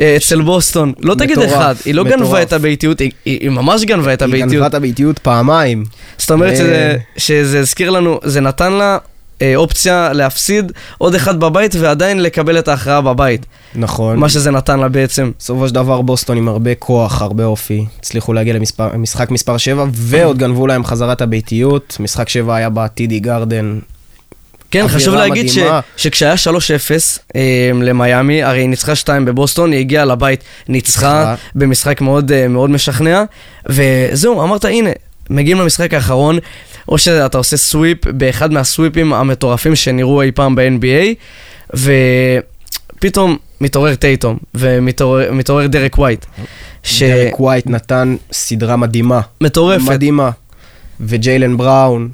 [0.00, 2.04] אה, אצל בוסטון, לא תגיד אחד, היא לא.
[2.04, 4.52] גנבה את הביתיות, היא, היא, היא ממש גנבה את היא הביתיות.
[4.52, 5.84] גנבה את הביתיות פעמיים.
[6.18, 6.56] זאת אומרת אה.
[6.56, 8.98] שזה, שזה הזכיר לנו, זה נתן לה
[9.56, 13.46] אופציה להפסיד עוד אחד בבית ועדיין לקבל את ההכרעה בבית.
[13.74, 14.16] נכון.
[14.16, 15.30] מה שזה נתן לה בעצם.
[15.38, 20.38] בסופו של דבר בוסטון עם הרבה כוח, הרבה אופי, הצליחו להגיע למשחק מספר 7, ועוד
[20.38, 21.96] גנבו להם חזרת הביתיות.
[22.00, 23.78] משחק 7 היה בטידי גרדן.
[24.70, 25.58] כן, חשוב להגיד ש.
[25.96, 26.38] שכשהיה 3-0
[27.36, 31.34] אה, למיאמי, הרי היא ניצחה 2 בבוסטון, היא הגיעה לבית, ניצחה.
[31.54, 33.24] במשחק מאוד, אה, מאוד משכנע,
[33.66, 34.90] וזהו, אמרת, הנה,
[35.30, 36.38] מגיעים למשחק האחרון,
[36.90, 41.14] או שאתה עושה sweep באחד מהסוויפים המטורפים שנראו אי פעם ב-NBA,
[42.96, 46.26] ופתאום מתעורר טייטום, ומתעורר מתעורר דרק ווייט.
[46.82, 47.02] ש...
[47.02, 49.20] דרק ווייט נתן סדרה מדהימה.
[49.40, 49.82] מטורפת.
[49.88, 50.30] מדהימה.
[51.00, 52.08] וג'יילן בראון.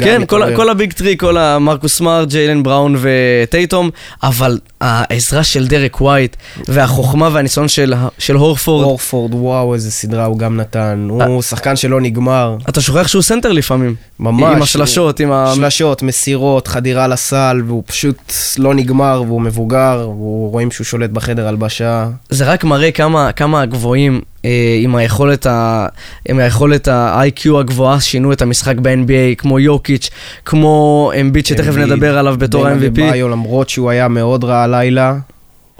[0.00, 0.56] כן, כל.
[0.56, 3.90] כל ה big three, כל המרקוס סמארט, ג'יילן בראון וטייטום,
[4.22, 6.36] אבל העזרה של דרק ווייט,
[6.68, 11.08] והחוכמה והניסיון של, של הורפורד, הורפורד, וואו, איזה סדרה הוא גם נתן.
[11.10, 12.56] הוא שחקן שלא נגמר.
[12.68, 13.94] אתה שוכח שהוא סנטר לפעמים.
[14.20, 14.56] ממש.
[14.56, 15.52] עם השלשות, עם ה...
[15.54, 22.08] שלשות, מסירות, חדירה לסל, והוא פשוט לא נגמר, והוא מבוגר, ורואים שהוא שולט בחדר הלבשה.
[22.28, 24.37] זה רק מראה כמה, כמה הגבוהים, אה,
[24.82, 25.86] עם היכולת ה...
[26.28, 30.10] עם היכולת ה-IQ הגבוהה, שינו את המשחק ב-NBA, כמו יוקיץ',
[30.44, 33.00] כמו אמביד, שתכף נדבר עליו בתור ה-MVP.
[33.14, 35.16] למרות שהוא היה מאוד רע הלילה,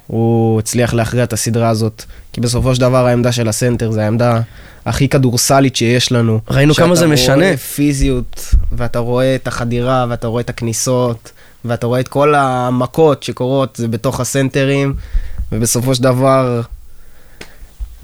[0.06, 2.04] הוא הצליח להכריע את הסדרה הזאת.
[2.32, 4.40] כי בסופו של דבר העמדה של הסנטר זה העמדה
[4.86, 6.40] הכי כדורסלית שיש לנו.
[6.50, 7.34] ראינו כמה זה שאתה משנה.
[7.34, 11.32] רואה פיזיות, ואתה רואה את החדירה, ואתה רואה את הכניסות,
[11.64, 14.94] ואתה רואה את כל המכות שקורות, זה בתוך הסנטרים,
[15.52, 16.60] ובסופו של דבר,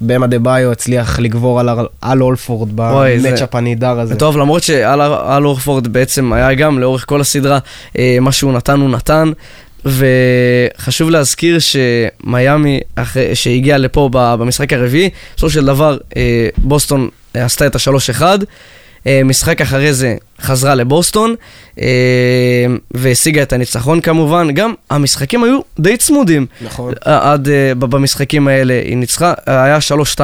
[0.00, 1.68] במה דה ביו הצליח לגבור על,
[2.00, 4.16] על אולפורד במצ'אפ הנידר הזה.
[4.16, 7.59] טוב, למרות שאל אורפורד בעצם היה גם לאורך כל הסדרה,
[7.98, 9.33] אה, מה שהוא נתן הוא נתן,
[9.85, 17.66] וחשוב להזכיר שמיאמי, אחרי, שהגיע לפה במשחק הרביעי, בסופו של דבר אה, בוסטון אה, עשתה
[17.66, 18.38] את השלוש אחד.
[19.06, 21.34] אה, משחק אחרי זה חזרה לבוסטון
[21.80, 21.86] אה,
[22.90, 24.48] והשיגה את הניצחון כמובן.
[24.54, 26.46] גם המשחקים היו די צמודים.
[26.60, 26.94] נכון.
[27.04, 29.78] עד uh, במשחקים האלה היא ניצחה, אה, היה
[30.16, 30.20] 3-2,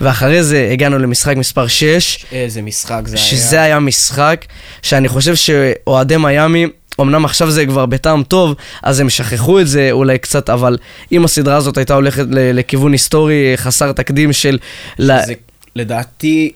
[0.00, 3.24] ואחרי זה הגענו למשחק מספר 6, איזה משחק זה היה.
[3.24, 4.44] שזה היה משחק
[4.82, 6.66] שאני חושב שאוהדי מיאמי,
[7.00, 10.76] אמנם עכשיו זה כבר בטעם טוב, אז הם שכחו את זה אולי קצת, אבל
[11.12, 14.58] אם הסדרה הזאת הייתה הולכת ל- לכיוון היסטורי חסר תקדים של...
[14.98, 15.34] ל- זה
[15.76, 16.52] לדעתי,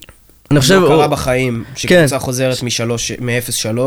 [0.50, 0.80] אני חושב...
[0.80, 1.72] לא קרה בחיים, כן.
[1.76, 2.56] שקבוצה חוזרת
[3.20, 3.78] מ-0-3,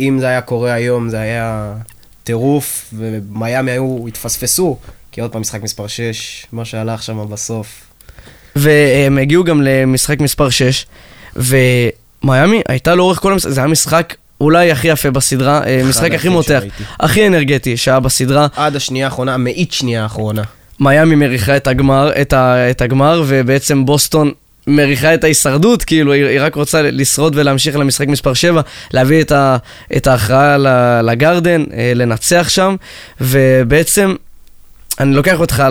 [0.00, 1.74] אם זה היה קורה היום, זה היה
[2.24, 4.76] טירוף, ומיאמי היו, התפספסו,
[5.12, 7.66] כי עוד פעם משחק מספר 6, מה שהלך שם בסוף.
[8.56, 10.86] והם הגיעו גם למשחק מספר 6,
[11.36, 16.28] ומיאמי הייתה לאורך כל המשחק, זה היה משחק אולי הכי יפה בסדרה, אה, משחק הכי
[16.28, 16.84] מותח, שראיתי.
[17.00, 18.46] הכי אנרגטי שהיה בסדרה.
[18.56, 20.42] עד השנייה האחרונה, מאית שנייה האחרונה.
[20.80, 24.32] מיאמי מריחה את הגמר, את, ה, את הגמר, ובעצם בוסטון
[24.66, 28.60] מריחה את ההישרדות, כאילו, היא, רק רוצה לשרוד ולהמשיך למשחק מספר 7,
[28.92, 29.56] להביא את, ה,
[29.96, 30.56] את ההכרעה
[31.02, 32.76] לגרדן, אה, לנצח שם,
[33.20, 34.14] ובעצם,
[35.00, 35.62] אני לוקח אותך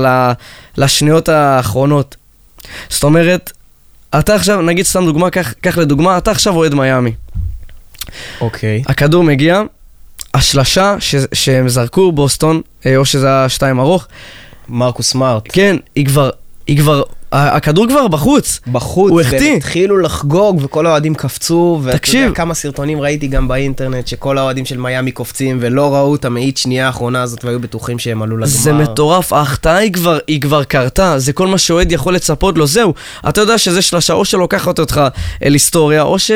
[0.77, 2.15] לשניות האחרונות.
[2.89, 3.51] זאת אומרת,
[4.19, 7.11] אתה עכשיו, נגיד סתם דוגמה, קח, לדוגמה, אתה עכשיו אוהד מיאמי.
[8.41, 8.83] אוקיי.
[8.87, 9.61] הכדור מגיע,
[10.33, 14.07] השלשה ש, שהם זרקו בוסטון, אה, או שזה היה שתיים ארוך,
[14.69, 15.43] מרקוס סמארט.
[15.53, 16.29] כן, היא כבר,
[16.67, 18.59] היא כבר, הכדור כבר בחוץ.
[18.71, 19.39] בחוץ, הוא החטיא.
[19.39, 22.17] והם התחילו לחגוג וכל האוהדים קפצו, ואתה.
[22.17, 26.57] יודע כמה סרטונים ראיתי גם באינטרנט, שכל האוהדים של מיאמי קופצים ולא ראו את המאית
[26.57, 28.47] שנייה האחרונה הזאת והיו בטוחים שהם עלו לגמר.
[28.47, 32.67] זה מטורף, ההחטאה היא כבר, היא כבר קרתה, זה כל מה שאוהד יכול לצפות לו,
[32.67, 32.93] זהו.
[33.29, 35.01] אתה יודע שזה שלושה, או שלוקחת אותך
[35.43, 36.31] אל היסטוריה, או, ש,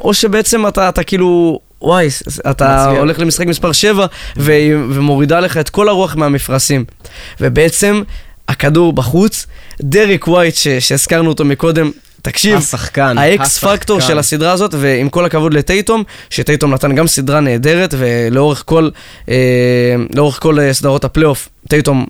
[0.00, 1.58] או שבעצם אתה, אתה כאילו...
[1.82, 2.08] וואי,
[2.50, 2.98] אתה מצליח.
[2.98, 4.52] הולך למשחק מספר 7 ו-
[4.90, 6.84] ומורידה לך את כל הרוח מהמפרשים.
[7.40, 8.02] ובעצם,
[8.50, 9.46] הכדור בחוץ,
[9.80, 11.90] דריק ווייט ש- שהזכרנו אותו מקודם,
[12.22, 17.06] תקשיב, השחקן, ה X factor של הסדרה הזאת, ועם כל הכבוד לטייטום, שטייטום נתן גם
[17.06, 18.88] סדרה נהדרת, ולאורך כל,
[19.28, 19.34] אה,
[20.38, 22.06] כל אה, סדרות הפלייאוף, טייטום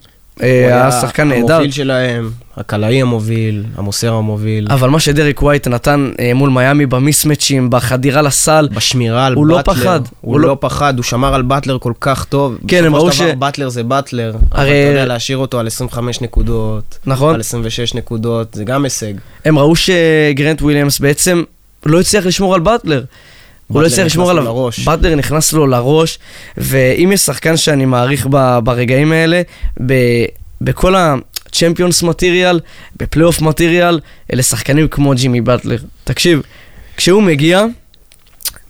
[0.46, 1.52] היה שחקן נהדר.
[1.54, 7.70] המוביל שלהם, הקלעי המוביל, המוסר המוביל, אבל מה שדריק ווייט נתן אה, מול מיאמי במיסמצ'ים,
[7.70, 9.74] בחדירה לסל, בשמירה על הוא לא באטלר.
[9.74, 12.58] פחד, הוא הוא לא לא- פחד, הוא שמר על באטלר כל כך טוב.
[12.68, 14.30] כן, הם ראו בסופו של דבר ש- באטלר זה באטלר.
[14.30, 17.34] אבל אתה הרי- יודע, להשאיר אותו על 25 נקודות, נכון?
[17.34, 19.14] על 26 נקודות, זה גם הישג.
[19.44, 21.42] הם ראו שגרנט וויליאמס בעצם
[21.86, 23.02] לא הצליח לשמור על באטלר.
[23.72, 24.44] הוא לא הצליח לשמור עליו.
[24.44, 24.80] לראש.
[24.80, 26.18] באטלר נכנס לו לראש,
[26.56, 29.42] ואם יש שחקן שאני מעריך ב- ברגעים האלה,
[29.86, 30.24] ב-
[30.60, 32.60] בכל ה-Champions מטריאל,
[32.96, 34.00] בפלייאוף מטריאל,
[34.32, 35.76] אלה שחקנים כמו ג'ימי באטלר.
[36.04, 36.42] תקשיב,
[36.96, 37.64] כשהוא מגיע,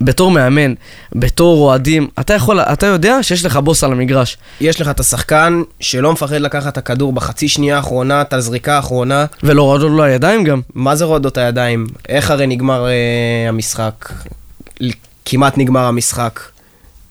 [0.01, 0.75] בתור מאמן,
[1.15, 4.37] בתור אוהדים, אתה יכול, אתה יודע שיש לך בוס על המגרש.
[4.61, 9.25] יש לך את השחקן שלא מפחד לקחת את הכדור בחצי שנייה האחרונה, את הזריקה האחרונה.
[9.43, 10.61] ולא רועדות לו הידיים גם.
[10.75, 11.87] מה זה רועדות הידיים?
[12.09, 14.13] איך הרי נגמר אה, המשחק?
[15.25, 16.41] כמעט נגמר המשחק.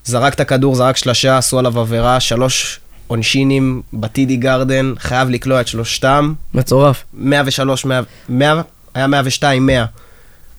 [0.05, 5.67] זרק את הכדור, זרק שלשה, עשו עליו עבירה, שלוש עונשינים בטידי גרדן, חייב לקלוע את
[5.67, 6.33] שלושתם.
[6.53, 7.03] מטורף.
[7.13, 8.61] 103, 100, 100,
[8.93, 9.85] היה 102, 100.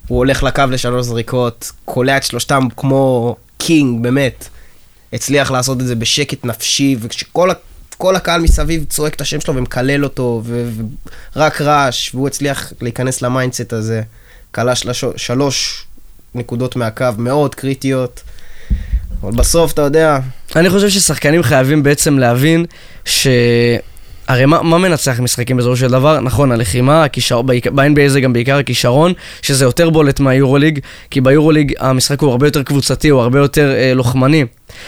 [0.08, 4.48] הוא הולך לקו לשלוש זריקות, קולע את שלושתם כמו קינג, באמת.
[5.12, 7.50] הצליח לעשות את זה בשקט נפשי, וכשכל
[8.00, 10.42] כל הקהל מסביב צועק את השם שלו ומקלל אותו,
[11.36, 14.02] ורק רעש, והוא הצליח להיכנס ל mindset הזה.
[14.54, 15.86] קלע שלוש, שלוש
[16.34, 18.22] נקודות מהקו, מאוד קריטיות.
[19.22, 20.18] אבל בסוף, אתה יודע,
[20.56, 22.64] אני חושב ששחקנים חייבים בעצם להבין
[23.04, 23.26] ש...
[24.28, 26.20] הרי מה, מה מנצח משחקים בסופו של דבר?
[26.20, 29.12] נכון, הלחימה, הכישרון, ב-NBA זה גם בעיקר הכישרון,
[29.42, 30.78] שזה יותר בולט מהיורוליג,
[31.10, 34.44] כי ביורוליג המשחק הוא הרבה יותר קבוצתי, הוא הרבה יותר אה, לוחמני,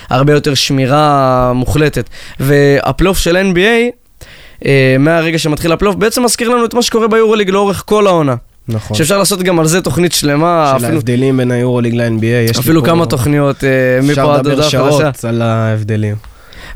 [0.09, 2.09] הרבה יותר שמירה מוחלטת.
[2.41, 3.97] והפלייאוף של NBA,
[4.67, 8.35] אה, מהרגע שמתחיל הפלייאוף, בעצם מזכיר לנו את מה שקורה ביורוליג לאורך כל העונה.
[8.69, 8.97] נכון.
[8.97, 12.81] שאפשר לעשות גם על זה תוכנית שלמה, של אפילו, ההבדלים בין היורוליג ל-NBA, יש אפילו
[12.81, 13.71] פה- כמה תוכניות אה,
[14.11, 15.11] אפשר מפה עד לדבר הודעה חדשה.
[15.13, 16.17] שעות על ההבדלים.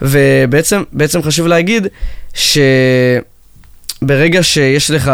[0.03, 1.87] ובעצם בעצם חשוב להגיד
[2.35, 3.23] שברגע
[4.43, 5.13] שיש לך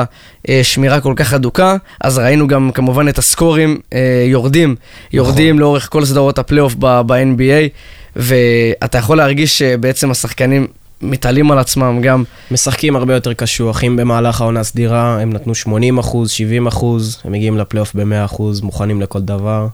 [0.49, 4.77] אה, שמירה כל כך הדוקה, אז ראינו גם כמובן את הסקורים אה, יורדים,
[5.13, 7.69] יורדים לאורך כל סדרות הפלייאוף ב-NBA,
[8.17, 10.67] ואתה יכול להרגיש שבעצם השחקנים
[11.03, 12.25] מתעלים על עצמם גם.
[12.51, 17.33] משחקים הרבה יותר קשוח, אם במהלך העונה סדירה הם נתנו 80 אחוז, 70 אחוז, הם
[17.33, 19.67] מגיעים לפלייאוף ב-100 אחוז, מוכנים לכל דבר.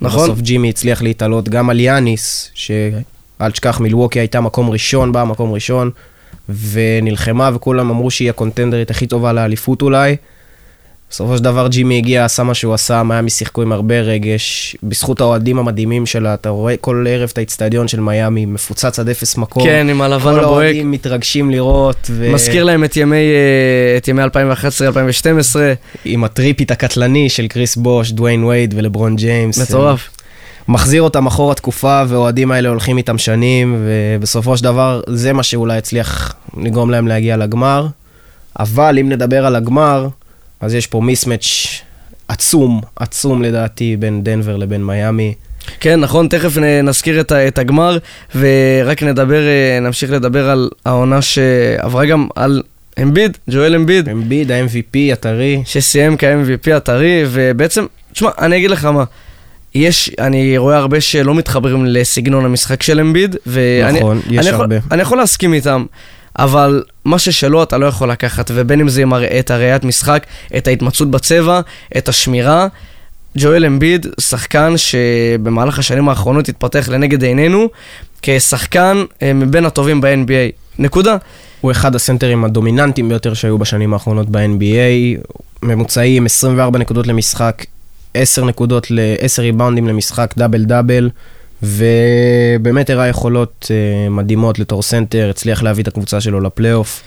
[0.00, 0.22] נכון.
[0.22, 5.52] בסוף ג'ימי הצליח להתעלות גם על יאניס, שאל תשכח, מילווקי הייתה מקום ראשון, באה מקום
[5.52, 5.90] ראשון,
[6.70, 10.16] ונלחמה, וכולם אמרו שהיא הקונטנדרית הכי טובה לאליפות אולי.
[11.12, 15.20] בסופו של דבר ג'ימי הגיע, עשה מה שהוא עשה, מיאמי שיחקו עם הרבה רגש, בזכות
[15.20, 19.64] האוהדים המדהימים שלה, אתה רואה כל ערב את האיצטדיון של מיאמי, מפוצץ עד אפס מקום.
[19.64, 20.44] כן, עם הלבן כל הבוהק.
[20.44, 22.32] האוהדים מתרגשים לראות, ו...
[22.32, 24.26] מזכיר להם את ימי, אה, את ימי 2011-2012.
[26.04, 29.58] עם ה threepeat הקטלני של קריס בוש, דוויין וייד ולברון ג'יימס.
[29.58, 30.10] מטורף.
[30.68, 35.78] מחזיר אותם אחורה תקופה, והאוהדים האלה הולכים איתם שנים, ובסופו של דבר זה מה שאולי
[35.78, 37.86] הצליח לגרום להם להגיע לגמר.
[38.58, 40.08] אבל אם נדבר על הגמר,
[40.62, 41.82] אז יש פה מיסמץ'
[42.28, 45.34] עצום, עצום לדעתי, בין דנבר לבין מיאמי.
[45.80, 47.98] כן, נכון, תכף נזכיר את, את הגמר,
[48.36, 52.62] ורק נדבר, אה, נמשיך לדבר על העונה שעברה גם על
[53.02, 55.62] אמביד, ג'ואל אמביד, אמביד, ה-MVP הטרי.
[55.64, 59.04] שסיים כ-MVP הטרי, ובעצם, תשמע, אני אגיד לך מה,
[59.74, 64.60] יש, אני רואה הרבה שלא מתחברים לסגנון המשחק של אמביד, ואני נכון, יש אני יכול,
[64.60, 64.76] הרבה.
[64.90, 65.84] אני יכול להסכים איתם,
[66.38, 70.26] אבל מה ששלו אתה לא יכול לקחת, ובין אם זה הר- את הראיית משחק,
[70.56, 71.60] את ההתמצאות בצבע,
[71.98, 72.66] את השמירה.
[73.38, 77.68] ג'ואל אמביד, שחקן שבמהלך השנים האחרונות התפתח לנגד עינינו
[78.22, 80.52] כשחקן אה, מבין הטובים ב-NBA.
[80.78, 81.16] נקודה.
[81.60, 85.20] הוא אחד הסנטרים הדומיננטיים ביותר שהיו בשנים האחרונות ב-NBA.
[85.62, 87.64] ממוצעים 24 נקודות למשחק,
[88.14, 91.10] 10 נקודות ל-10 ריבאונדים למשחק, דאבל דאבל,
[91.62, 97.02] ובאמת הראה יכולות אה, מדהימות בתור סנטר, הצליח להביא את הקבוצה שלו לפלייאוף.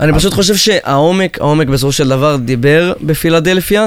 [0.00, 3.86] אני פשוט חושב שהעומק, העומק בסופו של דבר דיבר בפילדלפיה,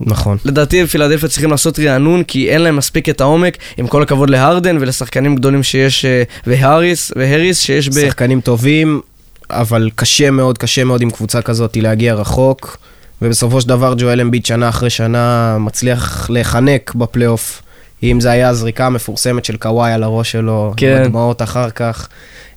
[0.00, 0.38] נכון.
[0.44, 4.76] ולדעתי פילדלפיה צריכים לעשות רענון, כי אין להם מספיק את העומק, עם כל הכבוד להרדן
[4.80, 7.92] ולשחקנים גדולים שיש, אה, והאריס, והריס שיש ב...
[7.92, 9.00] שחקנים טובים,
[9.50, 12.78] אבל קשה מאוד, קשה מאוד עם קבוצה כזאת להגיע רחוק.
[13.22, 17.62] ובסופו של דבר ג'ואל אמביד שנה אחרי שנה מצליח להיחנק בפלייאוף.
[18.02, 20.96] אם זה היה הזריקה המפורסמת של קוואי על הראש שלו, כן.
[20.96, 22.08] עם הדמעות אחר כך.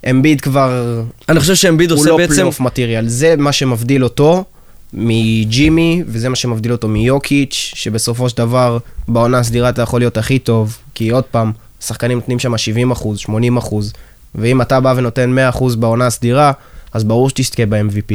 [0.10, 2.34] אמביד כבר, אני חושב שאמביד הוא עושה לא בעצם...
[2.34, 4.44] playoff material, זה מה שמבדיל אותו
[4.94, 8.78] מג'ימי, וזה מה שמבדיל אותו מיוקיץ', שבסופו של דבר
[9.08, 13.20] בעונה הסדירה אתה יכול להיות הכי טוב, כי עוד פעם, שחקנים נותנים שם 70 אחוז,
[13.20, 13.94] 80 אחוז,
[14.36, 16.52] ואם אתה בא ונותן 100 אחוז בעונה הסדירה,
[16.94, 18.14] אז ברור שתזכה ב-MVP.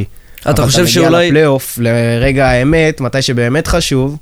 [0.51, 1.09] אתה חושב אבל אתה שאולי...
[1.09, 4.17] מגיע לפלייאוף, לרגע האמת, מתי שבאמת חשוב,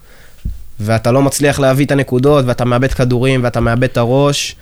[0.85, 4.57] ואתה לא מצליח להביא את הנקודות, ואתה מאבד כדורים, ואתה מאבד את הראש,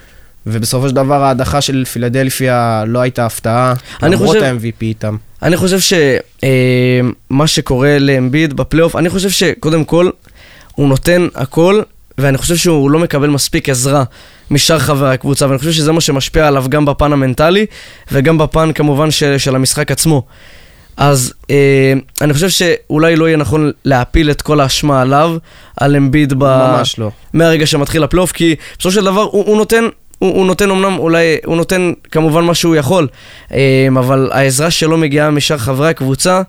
[0.47, 5.16] ובסופו של דבר ההדחה של פילדלפיה לא הייתה הפתעה, למרות חושב- ה-MVP איתם.
[5.43, 10.11] אני חושב שמה שקורה לאמביד בפלייאוף, אני חושב שקודם כל,
[10.75, 11.81] הוא נותן הכל,
[12.18, 14.05] ואני חושב שהוא לא מקבל מספיק עזרה
[14.51, 17.66] משאר חברי הקבוצה, ואני חושב שזה מה שמשפיע עליו גם בפן המנטלי,
[18.12, 20.23] וגם בפן כמובן של, של המשחק עצמו.
[21.01, 25.37] אז אה, אני חושב שאולי לא יהיה נכון להפיל את כל האשמה עליו,
[25.77, 26.45] על אמביד ב...
[26.45, 27.11] ממש לא.
[27.33, 29.89] מהרגע שמתחיל הפלייאוף, כי בסופו של דבר הוא, הוא נותן,
[30.19, 33.09] הוא, הוא נותן אמנם, אולי, הוא נותן כמובן מה שהוא יכול,
[33.53, 36.43] אה, אבל העזרה שלו מגיעה משאר חברי הקבוצה.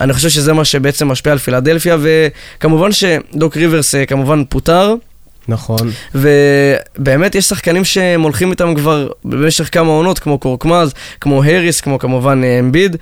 [0.00, 4.94] אני חושב שזה מה שבעצם משפיע על פילדלפיה, וכמובן שדוק ריברס אה, כמובן פוטר,
[5.48, 5.90] נכון.
[6.14, 11.98] ובאמת יש שחקנים שהם הולכים איתם כבר במשך כמה עונות, כמו קורקמאז, כמו הריס, כמו
[11.98, 12.96] כמובן אה, אמביד.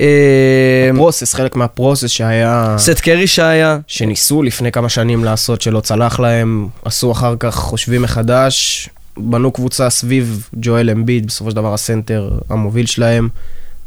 [0.00, 2.74] אה, פרוסס, חלק מהפרוסס שהיה...
[2.78, 8.02] סט קרי שהיה, שניסו לפני כמה שנים לעשות, שלא צלח להם, עשו אחר כך חושבים
[8.02, 13.28] מחדש, בנו קבוצה סביב ג'ואל אמביד, בסופו של דבר הסנטר המוביל שלהם,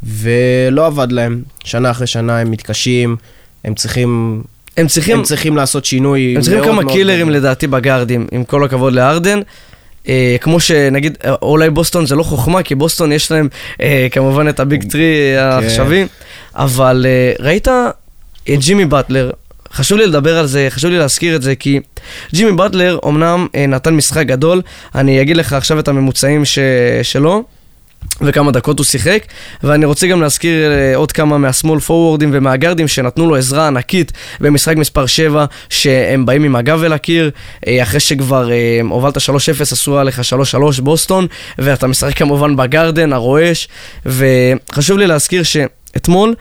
[0.04, 1.42] ולא עבד להם.
[1.64, 3.16] שנה אחרי שנה הם מתקשים,
[3.64, 4.44] הם צריכים,
[4.78, 5.18] הם צריכים...
[5.18, 7.36] הם צריכים לעשות שינוי הם צריכים מאוד כמה מאוד קילרים גדול.
[7.36, 9.40] לדעתי בגארדים, עם כל הכבוד לארדן.
[10.10, 13.48] אה, כמו שנגיד, אה, אולי בוסטון זה לא חוכמה, כי בוסטון יש להם
[13.82, 15.44] אה, כמובן את ה big three כן.
[15.44, 16.08] העכשווי,
[16.56, 19.32] אבל אה, ראית את ג'ימי באטלר,
[19.74, 21.80] חשוב לי לדבר על זה, חשוב לי להזכיר את זה, כי
[22.34, 24.62] ג'ימי באטלר אמנם אה, נתן משחק גדול,
[24.96, 26.60] אני אגיד לך עכשיו את הממוצעים ש...
[27.04, 27.44] שלו.
[28.22, 29.24] וכמה דקות הוא שיחק,
[29.64, 34.12] ואני רוצה גם להזכיר אה, עוד כמה מה small פורוורדים ומהגארדים שנתנו לו עזרה ענקית
[34.40, 37.32] במשחק מספר 7, שהם באים עם הגב אל הקיר,
[37.68, 39.22] אה, אחרי שכבר אה, הובלת 3-0
[39.62, 40.22] עשו עליך
[40.80, 41.28] 3-3 בוסטון,
[41.58, 43.68] ואתה משחק כמובן בגארדן, הרועש,
[44.06, 46.36] וחשוב לי להזכיר שאתמול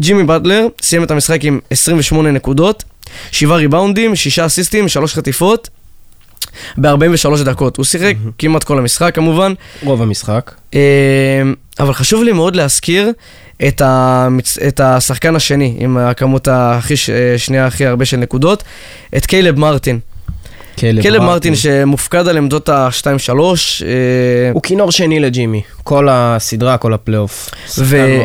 [0.00, 2.84] ג'ימי באטלר סיים את המשחק עם 28 נקודות,
[3.30, 5.68] 7 ריבאונדים, 6 אסיסטים, 3 חטיפות.
[6.78, 7.76] ב-43 דקות.
[7.76, 10.54] הוא שיחק כמעט כל המשחק כמובן, רוב המשחק.
[10.74, 10.80] אה,
[11.80, 13.12] אבל חשוב לי מאוד להזכיר
[13.68, 14.58] את, המצ...
[14.58, 17.10] את השחקן השני, עם הכמות הכי ש...
[17.36, 18.62] שנייה הכי הרבה של נקודות,
[19.16, 19.98] את קיילב מרטין.
[20.76, 26.94] קלב, קיילב מרטין שמופקד על עמדות ה-2-3, אה, הוא כינור שני לג'ימי, כל הסדרה, כל
[26.94, 27.50] הפלייאוף.
[27.78, 28.22] ו-.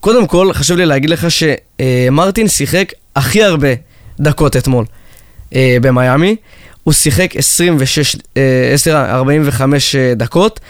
[0.00, 3.68] קודם כל חשוב לי להגיד לך שמרטין שיחק הכי הרבה
[4.20, 4.84] דקות אתמול
[5.54, 6.36] אה, במיאמי.
[6.86, 10.60] הוא שיחק 26, אה, סליחה, 45 אה, דקות,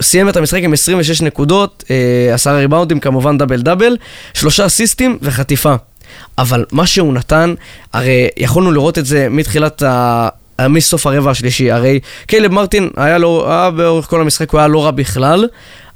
[0.00, 3.96] סיים את המשחק עם 26 נקודות, אה, עשרה ריבאונדים, כמובן דאבל דאבל,
[4.34, 5.74] שלושה אסיסטים וחטיפה.
[6.38, 7.54] אבל מה שהוא נתן,
[7.92, 10.28] הרי יכולנו לראות את זה מתחילת ה...
[10.68, 14.84] מסוף הרבע השלישי, הרי קיילב מרטין היה לו, היה באורך כל המשחק, הוא היה לא
[14.84, 15.48] רע בכלל,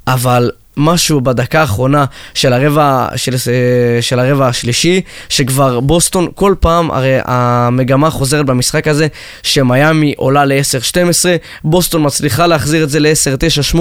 [0.07, 6.91] אבל משהו בדקה האחרונה של הרבע, של, אה, של הרבע השלישי, שכבר בוסטון כל פעם,
[6.91, 9.07] הרי המגמה חוזרת במשחק הזה,
[9.43, 11.25] שמיאמי עולה ל-10-12,
[11.63, 13.79] בוסטון מצליחה להחזיר את זה ל-10-9-8,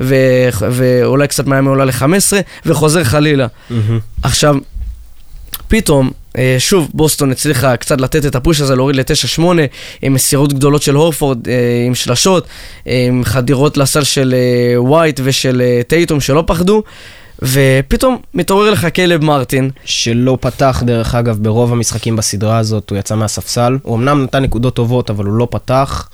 [0.00, 2.32] ואולי קצת מיאמי עולה ל-15,
[2.66, 3.46] וחוזר חלילה.
[3.46, 3.74] Mm-hmm.
[4.22, 4.56] עכשיו,
[5.68, 6.10] פתאום,
[6.58, 9.42] שוב, בוסטון הצליחה קצת לתת את הפוש הזה, להוריד ל-9-8,
[10.02, 12.46] עם מסירות גדולות של הורפורד, אה, עם שלשות,
[12.86, 14.34] עם חדירות לסל של
[14.76, 16.82] ווייט אה, ושל טייטום שלא פחדו.
[17.42, 19.70] ופתאום מתעורר לך כלב מרטין.
[19.84, 23.78] שלא פתח, דרך אגב, ברוב המשחקים בסדרה הזאת, הוא יצא מהספסל.
[23.82, 26.08] הוא אמנם נתן נקודות טובות, אבל הוא לא פתח.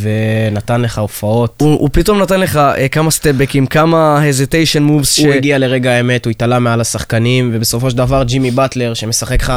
[0.00, 1.60] ונתן לך הופעות.
[1.60, 5.12] הוא, הוא פתאום נתן לך uh, כמה סטפבקים, כמה הזיטיישן מובס.
[5.12, 5.18] ש...
[5.18, 9.52] הוא הגיע לרגע האמת, הוא התעלה מעל השחקנים, ובסופו של דבר ג'ימי באטלר, שמשחק לך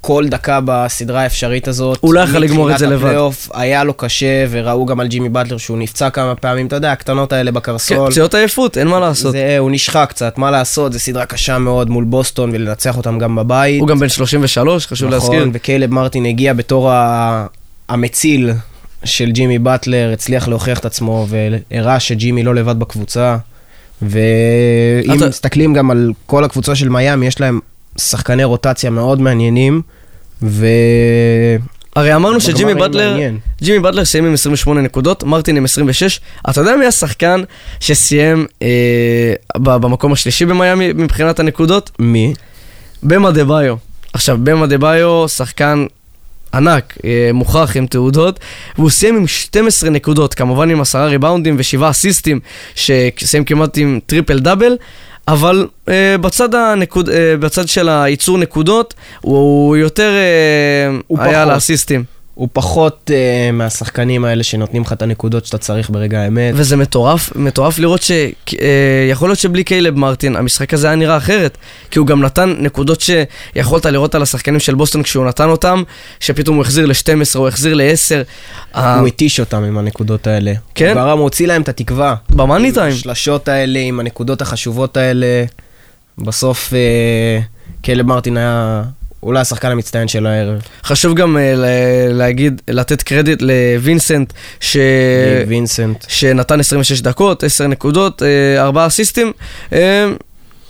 [0.00, 1.98] כל דקה בסדרה האפשרית הזאת.
[2.00, 3.14] הוא לא יכול לגמור את זה לבד.
[3.54, 7.32] היה לו קשה, וראו גם על ג'ימי באטלר שהוא נפצע כמה פעמים, אתה יודע, הקטנות
[7.32, 7.96] האלה בקרסול.
[7.96, 9.32] כן, פציעות עייפות, אין מה לעשות.
[9.32, 13.36] זה, הוא נשחק קצת, מה לעשות, זו סדרה קשה מאוד מול בוסטון, ולנצח אותם גם
[13.36, 13.80] בבית.
[13.80, 15.40] הוא גם בן 33, חשוב נכון, להזכיר.
[15.40, 17.46] נכון, וקיילב מרטין הגיע בתור ה...
[17.88, 18.52] המציל
[19.04, 23.36] של ג'ימי באטלר הצליח להוכיח את עצמו והראה שג'ימי לא לבד בקבוצה.
[24.02, 25.28] ואם אתה...
[25.28, 27.60] מסתכלים גם על כל הקבוצה של מיאמי, יש להם
[27.98, 29.82] שחקני רוטציה מאוד מעניינים,
[30.42, 30.66] ו...
[31.96, 33.18] הרי אמרנו שג'ימי באטלר,
[33.62, 36.20] ג'ימי באטלר סיים עם 28 נקודות, מרטין עם 26.
[36.50, 37.42] אתה יודע מי השחקן
[37.80, 41.90] שסיים אה, במקום השלישי במיאמי מבחינת הנקודות?
[41.98, 42.34] מי?
[43.02, 43.76] באם אדבאיו.
[44.12, 45.86] עכשיו, באם אדבאיו, שחקן
[46.54, 48.40] ענק, אה, מוכח עם תעודות,
[48.78, 52.40] והוא סיים עם 12 נקודות, כמובן עם עשרה ריבאונדים ושבעה אסיסטים,
[52.74, 54.76] שסיים כמעט עם טריפל דאבל,
[55.28, 55.90] אבל אה,
[56.20, 62.04] בצד, הנקוד, אה, בצד של הייצור נקודות, הוא יותר אה, הוא היה לאסיסטים.
[62.40, 66.54] הוא פחות אה, מהשחקנים האלה שנותנים לך את הנקודות שאתה צריך ברגע האמת.
[66.56, 71.58] וזה מטורף, מטורף לראות שיכול אה, להיות שבלי קיילב מרטין, המשחק הזה היה נראה אחרת.
[71.90, 75.82] כי הוא גם נתן נקודות שיכולת לראות על השחקנים של בוסטון כשהוא נתן אותם,
[76.20, 78.78] שפתאום הוא החזיר ל-12, הוא החזיר ל-10.
[78.98, 80.52] הוא התיש אותם עם הנקודות האלה.
[80.74, 80.86] כן?
[80.86, 82.14] הוא גרם, הוא הוציא להם את התקווה.
[82.30, 82.86] במאני טיים.
[82.86, 85.44] עם השלשות האלה, עם הנקודות החשובות האלה.
[86.18, 88.82] בסוף uh, קיילב מרטין היה...
[89.22, 90.62] אולי השחקן המצטיין של הערב.
[90.84, 91.40] חשוב גם uh,
[92.12, 94.76] להגיד, לתת קרדיט לווינסנט, ש...
[95.48, 96.04] וינסנט.
[96.08, 98.24] שנתן 26 דקות, 10 נקודות, uh,
[98.60, 99.32] 4 אסיסטים,
[99.70, 99.74] אה,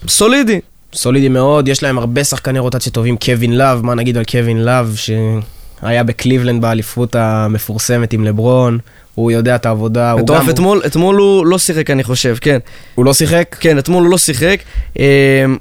[0.09, 0.61] סולידי.
[0.94, 4.96] סולידי מאוד, יש להם הרבה שחקני רוטציה טובים, קווין לאב, מה נגיד על קווין לאב,
[4.96, 8.78] שהיה בקליבלנד באליפות המפורסמת עם לברון.
[9.21, 10.14] הוא יודע את העבודה.
[10.16, 12.59] מטורף, אתמול, אתמול הוא לא שיחק, אני חושב, כן.
[12.95, 13.57] הוא לא שיחק?
[13.61, 14.61] כן, אתמול הוא לא שיחק.
[14.99, 15.03] אמ,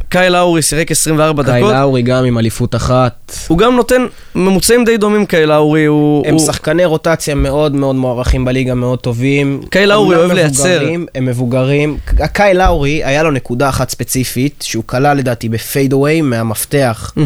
[0.09, 1.53] קייל לאורי שיחק 24 דקות.
[1.53, 3.37] קייל לאורי גם עם אליפות אחת.
[3.47, 4.05] הוא גם נותן
[4.35, 5.85] ממוצעים די דומים, קייל לאורי.
[5.85, 6.45] הוא, הם הוא...
[6.45, 9.61] שחקני רוטציה מאוד מאוד מוערכים בליגה, מאוד טובים.
[9.69, 10.89] קייל לאורי אוהב לייצר.
[11.15, 11.97] הם מבוגרים.
[12.33, 17.21] קאי לאורי, היה לו נקודה אחת ספציפית, שהוא כלל לדעתי בפיידאווי מהמפתח mm-hmm.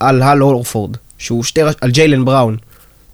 [0.00, 1.60] על הל אורפורד, שהוא שתי...
[1.80, 2.56] על ג'יילן בראון.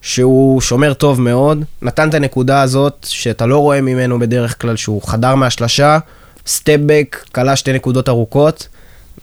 [0.04, 5.02] שהוא שומר טוב מאוד, נתן את הנקודה הזאת שאתה לא רואה ממנו בדרך כלל שהוא
[5.02, 5.98] חדר מהשלשה,
[6.46, 8.68] סטפבק, כלה שתי נקודות ארוכות,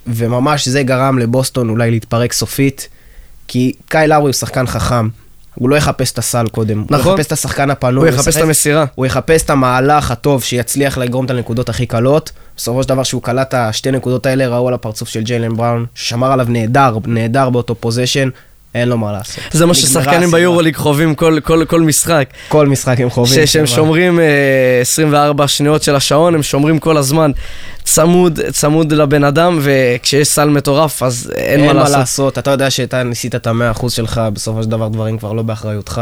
[0.08, 2.88] וממש זה גרם לבוסטון אולי להתפרק סופית,
[3.48, 5.08] כי קאי לאורי הוא שחקן חכם.
[5.56, 7.06] הוא לא יחפש את הסל קודם, נכון.
[7.06, 8.10] הוא יחפש את השחקן הפנוי.
[8.10, 8.86] הוא יחפש את המסירה.
[8.96, 12.32] הוא יחפש את המהלך הטוב שיצליח לגרום את הנקודות הכי קלות.
[12.58, 15.86] בסופו של דבר, שהוא קלט את השתי נקודות האלה, ראו על הפרצוף של ג'יילן בראון,
[15.96, 18.30] ששמר עליו נהדר, נהדר באותו פוזיישן,
[18.76, 19.44] אין לו מה לעשות.
[19.52, 22.30] זה מה ששחקנים ביורוליג חווים כל, כל, כל משחק.
[22.48, 23.48] כל משחק הם חווים.
[23.48, 24.22] שהם שומרים uh,
[24.82, 27.32] 24 שניות של השעון, הם שומרים כל הזמן
[27.84, 31.92] צמוד, צמוד לבן אדם, וכשיש סל מטורף, אז אין, אין מה לעשות.
[31.92, 35.34] מה לעשות, אתה יודע שאתה ניסית את המאה אחוז שלך, בסופו של דבר דברים כבר
[35.34, 36.02] לא באחריותך.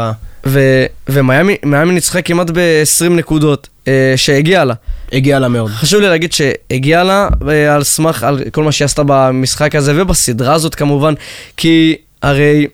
[1.08, 1.56] ומיאמי
[1.92, 4.74] ניצחה כמעט ב-20 נקודות, uh, שהגיעה לה.
[5.12, 5.70] הגיעה לה מאוד.
[5.70, 10.02] חשוב לי להגיד שהגיעה לה uh, על סמך, על כל מה שהיא עשתה במשחק הזה,
[10.02, 11.14] ובסדרה הזאת כמובן,
[11.56, 11.96] כי...
[12.22, 12.66] הרי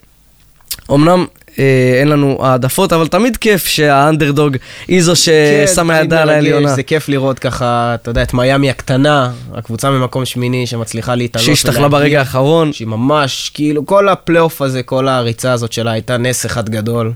[0.91, 1.27] אמנם
[1.59, 4.57] אה, אין לנו העדפות, אבל תמיד כיף שהאנדרדוג
[4.89, 6.75] היא זו ששמה כן, ידה על העליונה.
[6.75, 11.47] זה כיף לראות ככה, אתה יודע, את מיאמי הקטנה, הקבוצה ממקום שמיני שמצליחה להתעלות.
[11.47, 12.73] שהשתכלה ברגע האחרון.
[12.73, 17.13] שהיא ממש, כאילו, כל הפלייאוף הזה, כל הריצה הזאת שלה הייתה נס אחד גדול.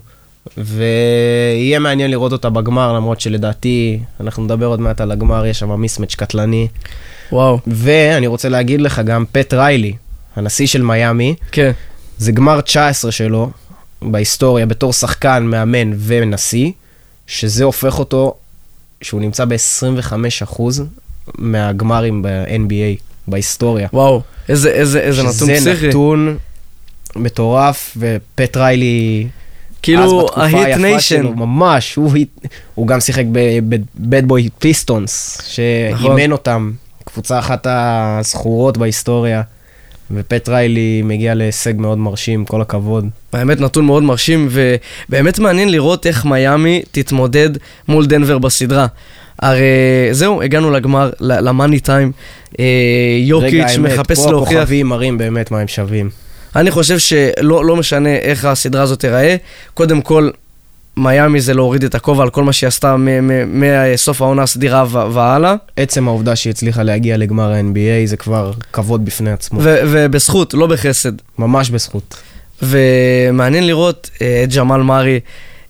[0.58, 5.80] ויהיה מעניין לראות אותה בגמר, למרות שלדעתי, אנחנו נדבר עוד מעט על הגמר, יש שם
[5.80, 6.68] מיסמץ' קטלני.
[7.32, 7.58] וואו.
[7.66, 9.92] ואני רוצה להגיד לך גם, פט ריילי,
[10.36, 11.72] הנשיא של מיאמי, כן.
[12.20, 13.50] זה גמר 19 שלו,
[14.02, 16.70] בהיסטוריה בתור שחקן, מאמן ונשיא,
[17.26, 18.34] שזה הופך אותו,
[19.02, 20.62] שהוא נמצא ב-25%
[21.38, 23.88] מהגמרים ב-NBA בהיסטוריה.
[23.92, 25.60] וואו, איזה, איזה, איזה נתון פסיכי.
[25.60, 26.36] שזה נתון
[27.16, 29.28] מטורף, ופט ריילי...
[29.82, 31.26] כאילו, ה Heat Nation.
[31.26, 32.12] ממש, הוא,
[32.74, 35.50] הוא גם שיחק ב Bad Boy Pistons, נכון.
[35.50, 36.72] שאימן אותם,
[37.04, 39.42] קבוצה אחת הזכורות בהיסטוריה,
[40.14, 43.08] ופט ריילי מגיע להישג מאוד מרשים, כל הכבוד.
[43.32, 47.50] באמת נתון מאוד מרשים, ובאמת מעניין לראות איך מיאמי תתמודד
[47.88, 48.86] מול דנבר בסדרה.
[49.38, 49.64] הרי
[50.12, 52.12] זהו, הגענו לגמר, למאני טיים.
[52.60, 52.64] אה,
[53.20, 54.58] יוקיץ' רגע האמת, מחפש פה להוכיח.
[54.58, 56.10] הכוכבים מראים באמת מה הם שווים.
[56.56, 59.36] אני חושב שלא לא משנה איך הסדרה הזאת תיראה,
[59.74, 60.30] קודם כל,
[61.00, 62.96] מיאמי זה להוריד את הכובע על כל מה שהיא עשתה
[63.46, 69.30] מסוף העונה הסדירה והלאה, עצם העובדה שהיא הצליחה להגיע לגמר ה-NBA זה כבר כבוד בפני
[69.30, 69.60] עצמו.
[69.64, 71.12] ובזכות, לא בחסד.
[71.38, 72.16] ממש בזכות.
[72.62, 75.20] ומעניין לראות אה, את ג'מאל מארי,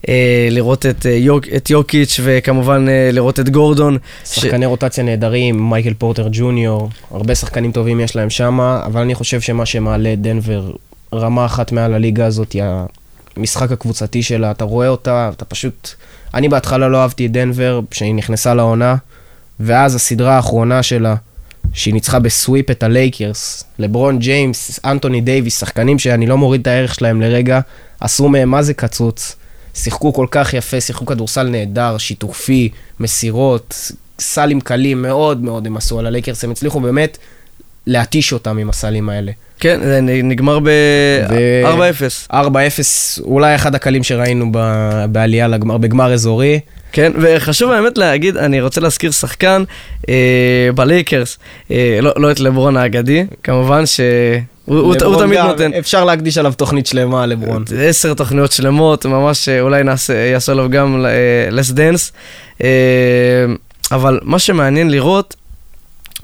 [0.09, 3.97] אה, לראות את, אה, יוק, את יוקיץ' וכמובן לראות את גורדון.
[4.25, 9.15] ש- שחקני רוטציה נהדרים, מייקל פורטר ג'וניור, הרבה שחקנים טובים יש להם שמה, אבל אני
[9.15, 10.71] חושב שמה שמעלה דנבר
[11.13, 12.55] רמה אחת מעל הליגה הזאת
[13.37, 15.89] המשחק הקבוצתי שלה, אתה רואה אותה, אתה פשוט...
[16.33, 18.95] אני בהתחלה לא אהבתי את דנבר, כשהיא נכנסה לעונה,
[19.59, 21.15] ואז הסדרה האחרונה שלה,
[21.73, 26.67] שהיא ניצחה ב sweep את הלייקרס, לברון ג'יימס, אנטוני דייוויס, שחקנים שאני לא מוריד את
[26.67, 27.59] הערך שלהם לרגע,
[27.99, 29.35] עשו מהם מה זה קצוץ.
[29.73, 32.69] שיחקו כל כך יפה, שיחקו כדורסל נהדר, שיתופי,
[32.99, 37.17] מסירות, סלים קלים מאוד מאוד הם עשו על הלייקרס, הם הצליחו באמת
[37.87, 39.31] להתיש אותם עם הסלים האלה.
[39.59, 42.33] כן, זה נגמר ו- ב-4-0.
[42.33, 42.35] 4-0,
[43.21, 46.59] אולי אחד הקלים שראינו ב- בעלייה לגמר, בגמר אזורי.
[46.91, 49.63] כן, וחשוב באמת להגיד, אני רוצה להזכיר שחקן
[50.09, 51.37] אה, בלייקרס,
[51.71, 54.05] אה, לא, לא את לברון האגדי, כמובן שהוא
[54.65, 57.63] הוא, תמיד גם, נותן אפשר להקדיש עליו תוכנית שלמה, לברון.
[57.77, 61.05] עשר תוכניות שלמות, ממש אה, אולי נעשה, יעשו עליו גם
[61.51, 62.11] Last Dance,
[63.91, 65.35] אבל מה שמעניין לראות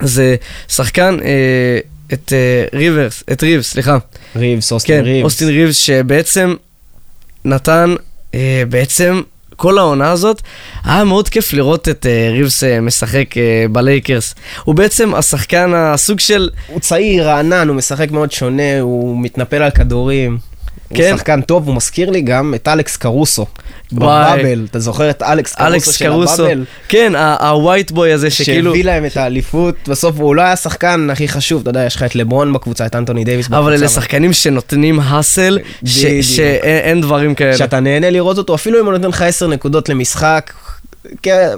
[0.02, 0.36] זה
[0.68, 1.80] שחקן, אה,
[2.14, 3.98] את אה, ריברס, את ריבס, סליחה,
[4.36, 5.24] ריבס, אוסטין כן, ריבס.
[5.24, 6.56] אוסטין ריבס, שבעצם
[7.46, 7.96] נתן,
[8.36, 9.22] אה, בעצם
[9.58, 10.42] כל העונה הזאת,
[10.84, 14.36] היה מאוד כיף לראות את אה, ריבס אה, משחק אה, בלייקרס.
[14.64, 16.50] הוא בעצם השחקן, הסוג של...
[16.68, 20.38] הוא צעיר, רענן, הוא משחק מאוד שונה, הוא מתנפל על כדורים.
[20.94, 21.10] כן.
[21.10, 23.46] הוא שחקן טוב, הוא מזכיר לי גם את אלכס קרוסו.
[23.92, 26.66] בבאבל, אתה זוכר את אלכס קרוסו אלכס של קרוסו, הבאבל?
[26.88, 28.72] כן, הווייט בוי הזה שכאילו...
[28.72, 32.04] שהביא להם את האליפות, בסוף הוא לא היה השחקן הכי חשוב, אתה יודע, יש לך
[32.04, 33.60] את לברון בקבוצה, את אנטוני דייוויס בקבוצה.
[33.60, 35.60] אבל אלה שחקנים שנותנים האסל.
[35.86, 37.58] שאין אין דברים כאלה.
[37.58, 40.54] שאתה נהנה לראות אותו, אפילו אם הוא נותן לך 10 נקודות למשחק,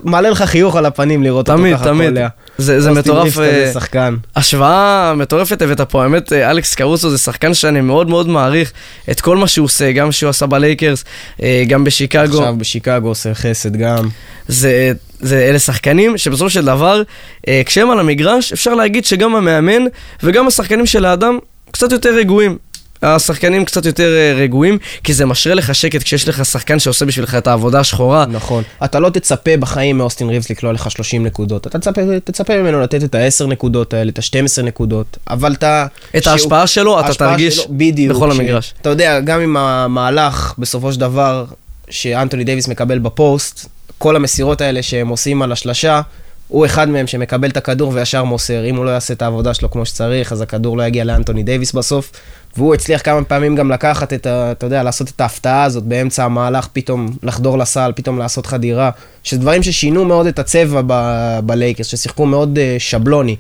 [0.04, 2.10] מעלה לך חיוך על הפנים לראות תמיד, אותו ככה תמיד.
[2.10, 2.28] קולע.
[2.58, 3.40] זה, מטורף.
[3.40, 4.16] אה, שחקן.
[4.36, 8.72] השוואה מטורפת הבאת פה, האמת, אה, אלכס קרוסו זה שחקן שאני מאוד מאוד מעריך
[9.12, 11.04] את כל מה שהוא עושה, גם שהוא עשה בלייקרס,
[11.44, 12.38] אה, גם בשיקגו.
[12.38, 14.08] עכשיו בשיקגו עושה חסד גם.
[14.48, 17.02] זה, זה, אלה שחקנים שבסופו של דבר,
[17.66, 19.84] כשהם על המגרש, אפשר להגיד שגם המאמן
[20.24, 21.38] וגם השחקנים של האדם
[21.72, 22.58] קצת יותר רגועים.
[23.04, 27.36] השחקנים קצת יותר אה, רגועים, כי זה משרה לך שקט כשיש לך שחקן שעושה בשבילך
[27.36, 28.26] את העבודה השחורה.
[28.26, 28.64] נכון.
[28.86, 31.68] אתה לא תצפה בחיים מאוסטין ריבס לקלוע לך 30 נקודות.
[31.68, 35.86] אתה תצפה, תצפה ממנו לתת את ה-10 נקודות האלה, את ה-12 נקודות, אבל אתה...
[36.18, 38.74] את שהוא- ההשפעה שלו אתה תרגיש שלו, בדיוק, בכל ש- המגרש.
[38.82, 41.46] אתה יודע, גם עם המהלך, בסופו של דבר,
[41.90, 43.66] שאנטוני דייוויס מקבל בפוסט,
[43.98, 46.02] כל המסירות האלה שהם עושים על השלשה,
[46.48, 48.66] הוא אחד מהם שמקבל את הכדור וישר מוסר.
[48.66, 51.72] אם הוא לא יעשה את העבודה שלו כמו שצריך, אז הכדור לא יגיע לאנטוני דייוויס
[51.74, 52.12] בסוף.
[52.58, 54.52] והוא הצליח כמה פעמים גם לקחת את ה...
[54.52, 58.90] אתה יודע, לעשות את ההפתעה הזאת באמצע המהלך, פתאום לחדור לסל, פתאום לעשות חדירה.
[59.24, 63.36] שזה דברים ששינו מאוד את הצבע ב- בלייקרס, ששיחקו מאוד אה, שבלוני.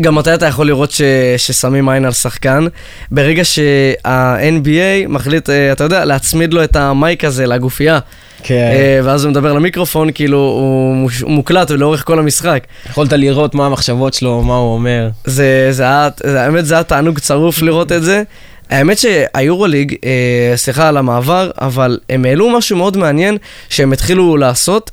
[0.00, 1.02] גם מתי אתה יכול לראות ש...
[1.36, 2.66] ששמים עין על שחקן?
[3.10, 7.98] ברגע שה-NBA מחליט, אה, אתה יודע, להצמיד לו את המייק הזה לגופייה.
[8.42, 8.70] כן.
[8.72, 12.64] אה, ואז הוא מדבר למיקרופון, כאילו הוא מוקלט לאורך כל המשחק.
[12.90, 15.08] יכולת לראות מה המחשבות שלו, מה הוא אומר.
[15.24, 18.22] זה, זה היה, האמת זה היה תענוג צרוף לראות את זה.
[18.70, 23.36] האמת שהיורוליג, אה, סליחה על המעבר, אבל הם העלו משהו מאוד מעניין
[23.68, 24.90] שהם התחילו לעשות.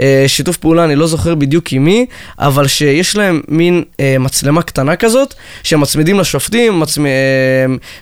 [0.00, 2.06] אה, שיתוף פעולה, אני לא זוכר בדיוק עם מי,
[2.38, 7.06] אבל שיש להם מין אה, מצלמה קטנה כזאת, שמצמידים לשופטים, מצמ...
[7.06, 7.10] אה,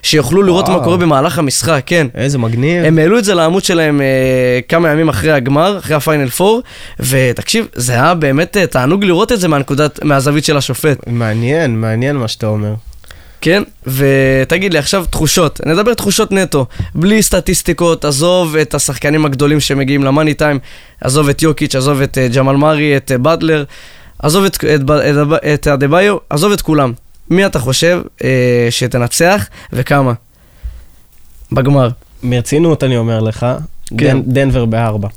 [0.03, 0.77] שיוכלו לראות וואו.
[0.77, 2.07] מה קורה במהלך המשחק, כן.
[2.15, 2.85] איזה מגניב.
[2.85, 6.59] הם העלו את זה לעמוד שלהם אה, כמה ימים אחרי הגמר, אחרי הפיינל 4,
[6.99, 10.97] ותקשיב, זה היה באמת אה, תענוג לראות את זה מהנקודת, מהזווית של השופט.
[11.07, 12.73] מעניין, מעניין מה שאתה אומר.
[13.43, 16.65] כן, ותגיד לי עכשיו תחושות, נדבר תחושות נטו,
[16.95, 20.59] בלי סטטיסטיקות, עזוב את השחקנים הגדולים שמגיעים למאני טיים,
[21.01, 23.63] עזוב את יוקיץ', עזוב את אה, ג'מאל מארי, את אה, באטלר,
[24.19, 26.93] עזוב את, את, את, את אדבאיו, עזוב את כולם.
[27.29, 28.29] מי אתה חושב אה,
[28.69, 30.13] שתנצח וכמה?
[31.51, 31.89] בגמר.
[32.23, 33.45] מרצינות אני אומר לך,
[33.97, 34.17] כן.
[34.19, 35.07] דנ- דנבר בארבע.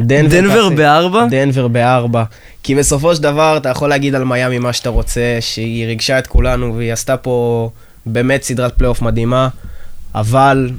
[0.00, 1.26] דנבר תעשה- בארבע?
[1.30, 2.24] דנבר בארבע.
[2.62, 6.26] כי בסופו של דבר אתה יכול להגיד על מיאמי מה שאתה רוצה, שהיא ריגשה את
[6.26, 7.70] כולנו והיא עשתה פה
[8.06, 9.48] באמת סדרת פלייאוף מדהימה,
[10.14, 10.70] אבל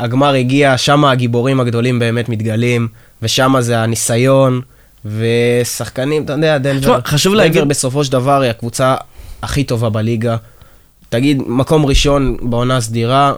[0.00, 2.88] הגמר הגיע, שם הגיבורים הגדולים באמת מתגלים,
[3.22, 4.60] ושם זה הניסיון,
[5.04, 8.94] ושחקנים, אתה יודע, דנבר, חשוב דנבר להגיד- בסופו של דבר היא הקבוצה
[9.42, 10.36] הכי טובה בליגה.
[11.08, 13.32] תגיד, מקום ראשון בעונה הסדירה,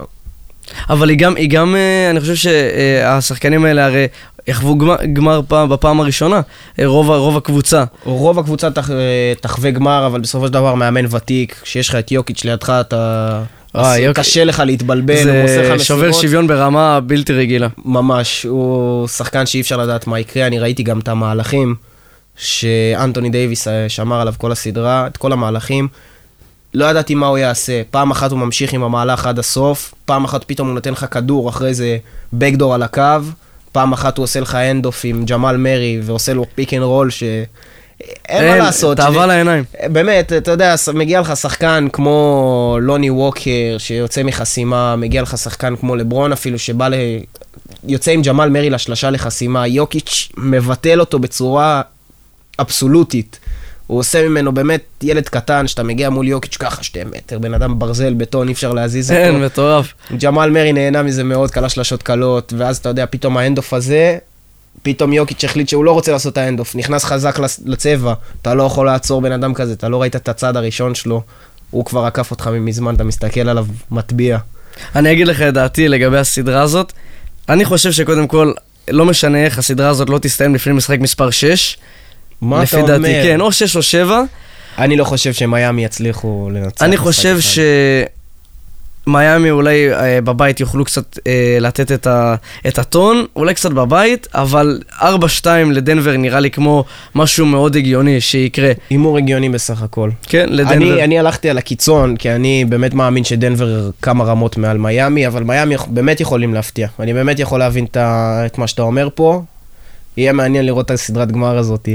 [0.91, 4.07] אבל היא גם, היא גם, אה, אני חושב שהשחקנים האלה הרי
[4.47, 6.41] יחוו גמר, גמר פעם, בפעם הראשונה,
[6.79, 7.85] אה, רוב, רוב הקבוצה.
[8.05, 12.13] רוב הקבוצה תח, אה, תחווה גמר, אבל בסופו של דבר מאמן ותיק, כשיש לך את
[12.13, 13.43] יוקיץ' לידך, אתה...
[13.77, 14.25] אה, יוקיץ'.
[14.27, 16.23] קשה לך להתבלבל, הוא עושה זה לך שובר מסירות.
[16.23, 17.69] שוויון ברמה בלתי רגילה.
[17.85, 21.75] ממש, הוא שחקן שאי אפשר לדעת מה יקרה, אני ראיתי גם את המהלכים
[22.37, 25.89] שאנטוני דייוויס שמר עליו כל הסדרה, את כל המהלכים.
[26.75, 30.45] לא ידעתי מה הוא יעשה, פעם אחת הוא ממשיך עם המהלך עד הסוף, פעם אחת
[30.45, 31.99] פתאום הוא נותן לך כדור אחרי זה
[32.33, 33.03] בכדור על הקו,
[33.73, 37.23] פעם אחת הוא עושה לך hand-off עם ג'מאל מרי ועושה לו pick and roll ש...
[38.29, 38.97] אין מה לעשות.
[38.97, 39.65] תאווה לעיניים.
[39.93, 45.97] באמת, אתה יודע, מגיע לך שחקן כמו לוני ווקר, שיוצא מחסימה, מגיע לך שחקן כמו
[45.97, 46.95] לברון אפילו, שבא ל...
[47.85, 51.83] יוצא עם ג'מאל מרי לשלשה לחסימה, יוקיץ' מבטל אותו בצורה
[52.61, 53.39] אבסולוטית.
[53.91, 57.79] הוא עושה ממנו באמת ילד קטן, שאתה מגיע מול יוקיץ' ככה שתי מטר, בן אדם
[57.79, 59.23] ברזל, בטון, אי אפשר להזיז אותו.
[59.23, 59.93] אין, מטורף.
[60.23, 64.19] ג'מאל מרי נהנה מזה מאוד, כלה שלשות קלות, ואז אתה יודע, פתאום האנדוף הזה,
[64.83, 68.63] פתאום יוקיץ' החליט שהוא לא רוצה לעשות את האנדוף, נכנס חזק לצ- לצבע, אתה לא
[68.63, 71.23] יכול לעצור בן אדם כזה, אתה לא ראית את הצד הראשון שלו,
[71.71, 74.39] הוא כבר עקף אותך מזמן, אתה מסתכל עליו, מטביע.
[74.97, 76.93] אני אגיד לך את דעתי לגבי הסדרה הזאת.
[77.49, 78.53] אני חושב שקודם כל,
[78.91, 81.79] לא משנה איך, הסדרה הזאת לא תסתיים לפני משחק מספר 6.
[82.43, 82.99] מה אתה לפי אומר?
[82.99, 84.23] דעתי, כן, או 6 או 7.
[84.79, 86.85] אני לא חושב שמיאמי יצליחו לנצח.
[86.85, 87.63] אני חושב אחד.
[89.07, 92.35] שמיאמי אולי אה, בבית יוכלו קצת אה, לתת את, ה,
[92.69, 95.03] את הטון, אולי קצת בבית, אבל 4-2
[95.73, 96.85] לדנבר נראה לי כמו
[97.15, 98.73] משהו מאוד הגיוני שיקרה.
[98.91, 100.11] הימור הגיוני בסך הכל.
[100.23, 100.75] כן, לדנבר.
[100.75, 105.43] אני, אני הלכתי על הקיצון, כי אני באמת מאמין שדנבר כמה רמות מעל מיאמי, אבל
[105.43, 106.89] מיאמי באמת יכולים להפתיע.
[107.01, 107.97] אני באמת יכול להבין את,
[108.47, 109.43] את מה שאתה אומר פה.
[110.17, 111.89] יהיה מעניין לראות את הסדרת גמר הזאת.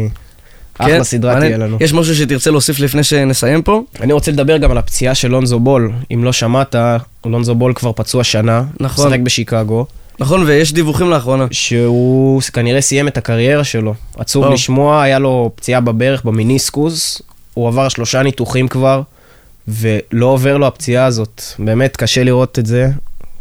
[0.78, 1.58] אחלה סדרה כן, מעניין.
[1.58, 1.78] תהיה לנו.
[1.80, 3.82] יש משהו שתרצה להוסיף לפני שנסיים פה?
[4.02, 5.92] אני רוצה לדבר גם על הפציעה של לונזו בול.
[6.14, 6.76] אם לא שמעת,
[7.26, 8.64] לונזו בול כבר פצוע שנה.
[8.80, 9.08] נכון.
[9.08, 9.86] משחק בשיקגו.
[10.20, 11.46] נכון, ויש דיווחים לאחרונה.
[11.52, 13.94] שהוא כנראה סיים את הקריירה שלו.
[14.18, 14.46] עצוב.
[14.46, 17.22] לשמוע, היה לו פציעה בברך, במיניסקוס,
[17.54, 19.02] הוא עבר שלושה ניתוחים כבר,
[19.68, 21.42] ולא עובר לו הפציעה הזאת.
[21.60, 22.90] באמת קשה לראות את זה.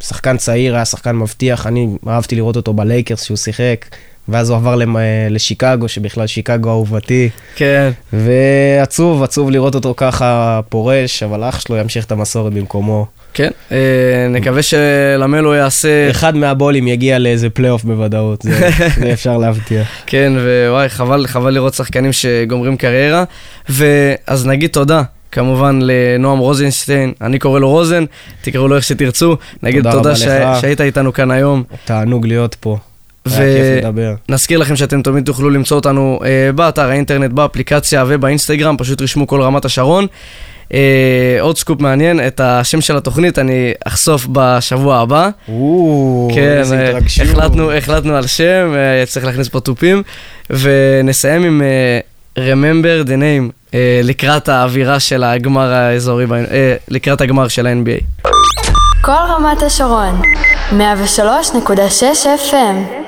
[0.01, 3.87] שחקן צעיר, היה שחקן מבטיח, אני אהבתי לראות אותו בלייקרס שהוא שיחק,
[4.29, 4.97] ואז הוא עבר למ-
[5.31, 7.91] לשיקגו, שבכלל שיקגו אהובתי, כן.
[8.13, 13.07] ועצוב, עצוב לראות אותו ככה פורש, אבל אח שלו ימשיך את המסורת במקומו.
[13.35, 13.77] כן, אה,
[14.31, 16.11] נקווה שלמלו יעשה...
[16.11, 18.71] אחד מהבולים יגיע לאיזה פלייאוף בוודאות, זה,
[19.01, 19.89] זה אפשר להבטיח.
[20.07, 20.33] כן,
[20.69, 23.25] ווואי, חבל, חבל לראות שחקנים שגומרים קריירה.
[23.69, 25.03] ואז נגיד תודה.
[25.33, 28.05] כמובן לנועם רוזנשטיין, אני קורא לו רוזן,
[28.43, 29.37] תקראו לו איך שתרצו.
[29.63, 30.25] נגיד תודה תודה ש...
[30.61, 31.63] שהיית איתנו כאן היום.
[31.85, 32.79] תענוג להיות פה.
[33.29, 34.15] ו- היה כיף לדבר.
[34.29, 39.43] נזכיר לכם שאתם תמיד תוכלו למצוא אותנו אה, באתר האינטרנט, באפליקציה ובאינסטגרם, פשוט רשמו כל
[39.43, 40.07] רמת השרון.
[40.75, 45.29] אה, עוד סקופ מעניין, את השם של התוכנית אני אחשוף בשבוע הבא.
[45.49, 47.27] או, כן, איזה אה, התרגשות.
[47.27, 50.03] החלטנו, החלטנו על שם, אה, צריך להכניס פה תופים,
[50.51, 51.99] ונסיים עם אה,
[52.39, 58.29] Remember the name, אה, לקראת האווירה של הגמר האזורי, אה, לקראת הגמר של ה-NBA.
[59.01, 60.23] כל רמת השרון,
[60.71, 60.77] 103.6
[62.51, 63.05] FM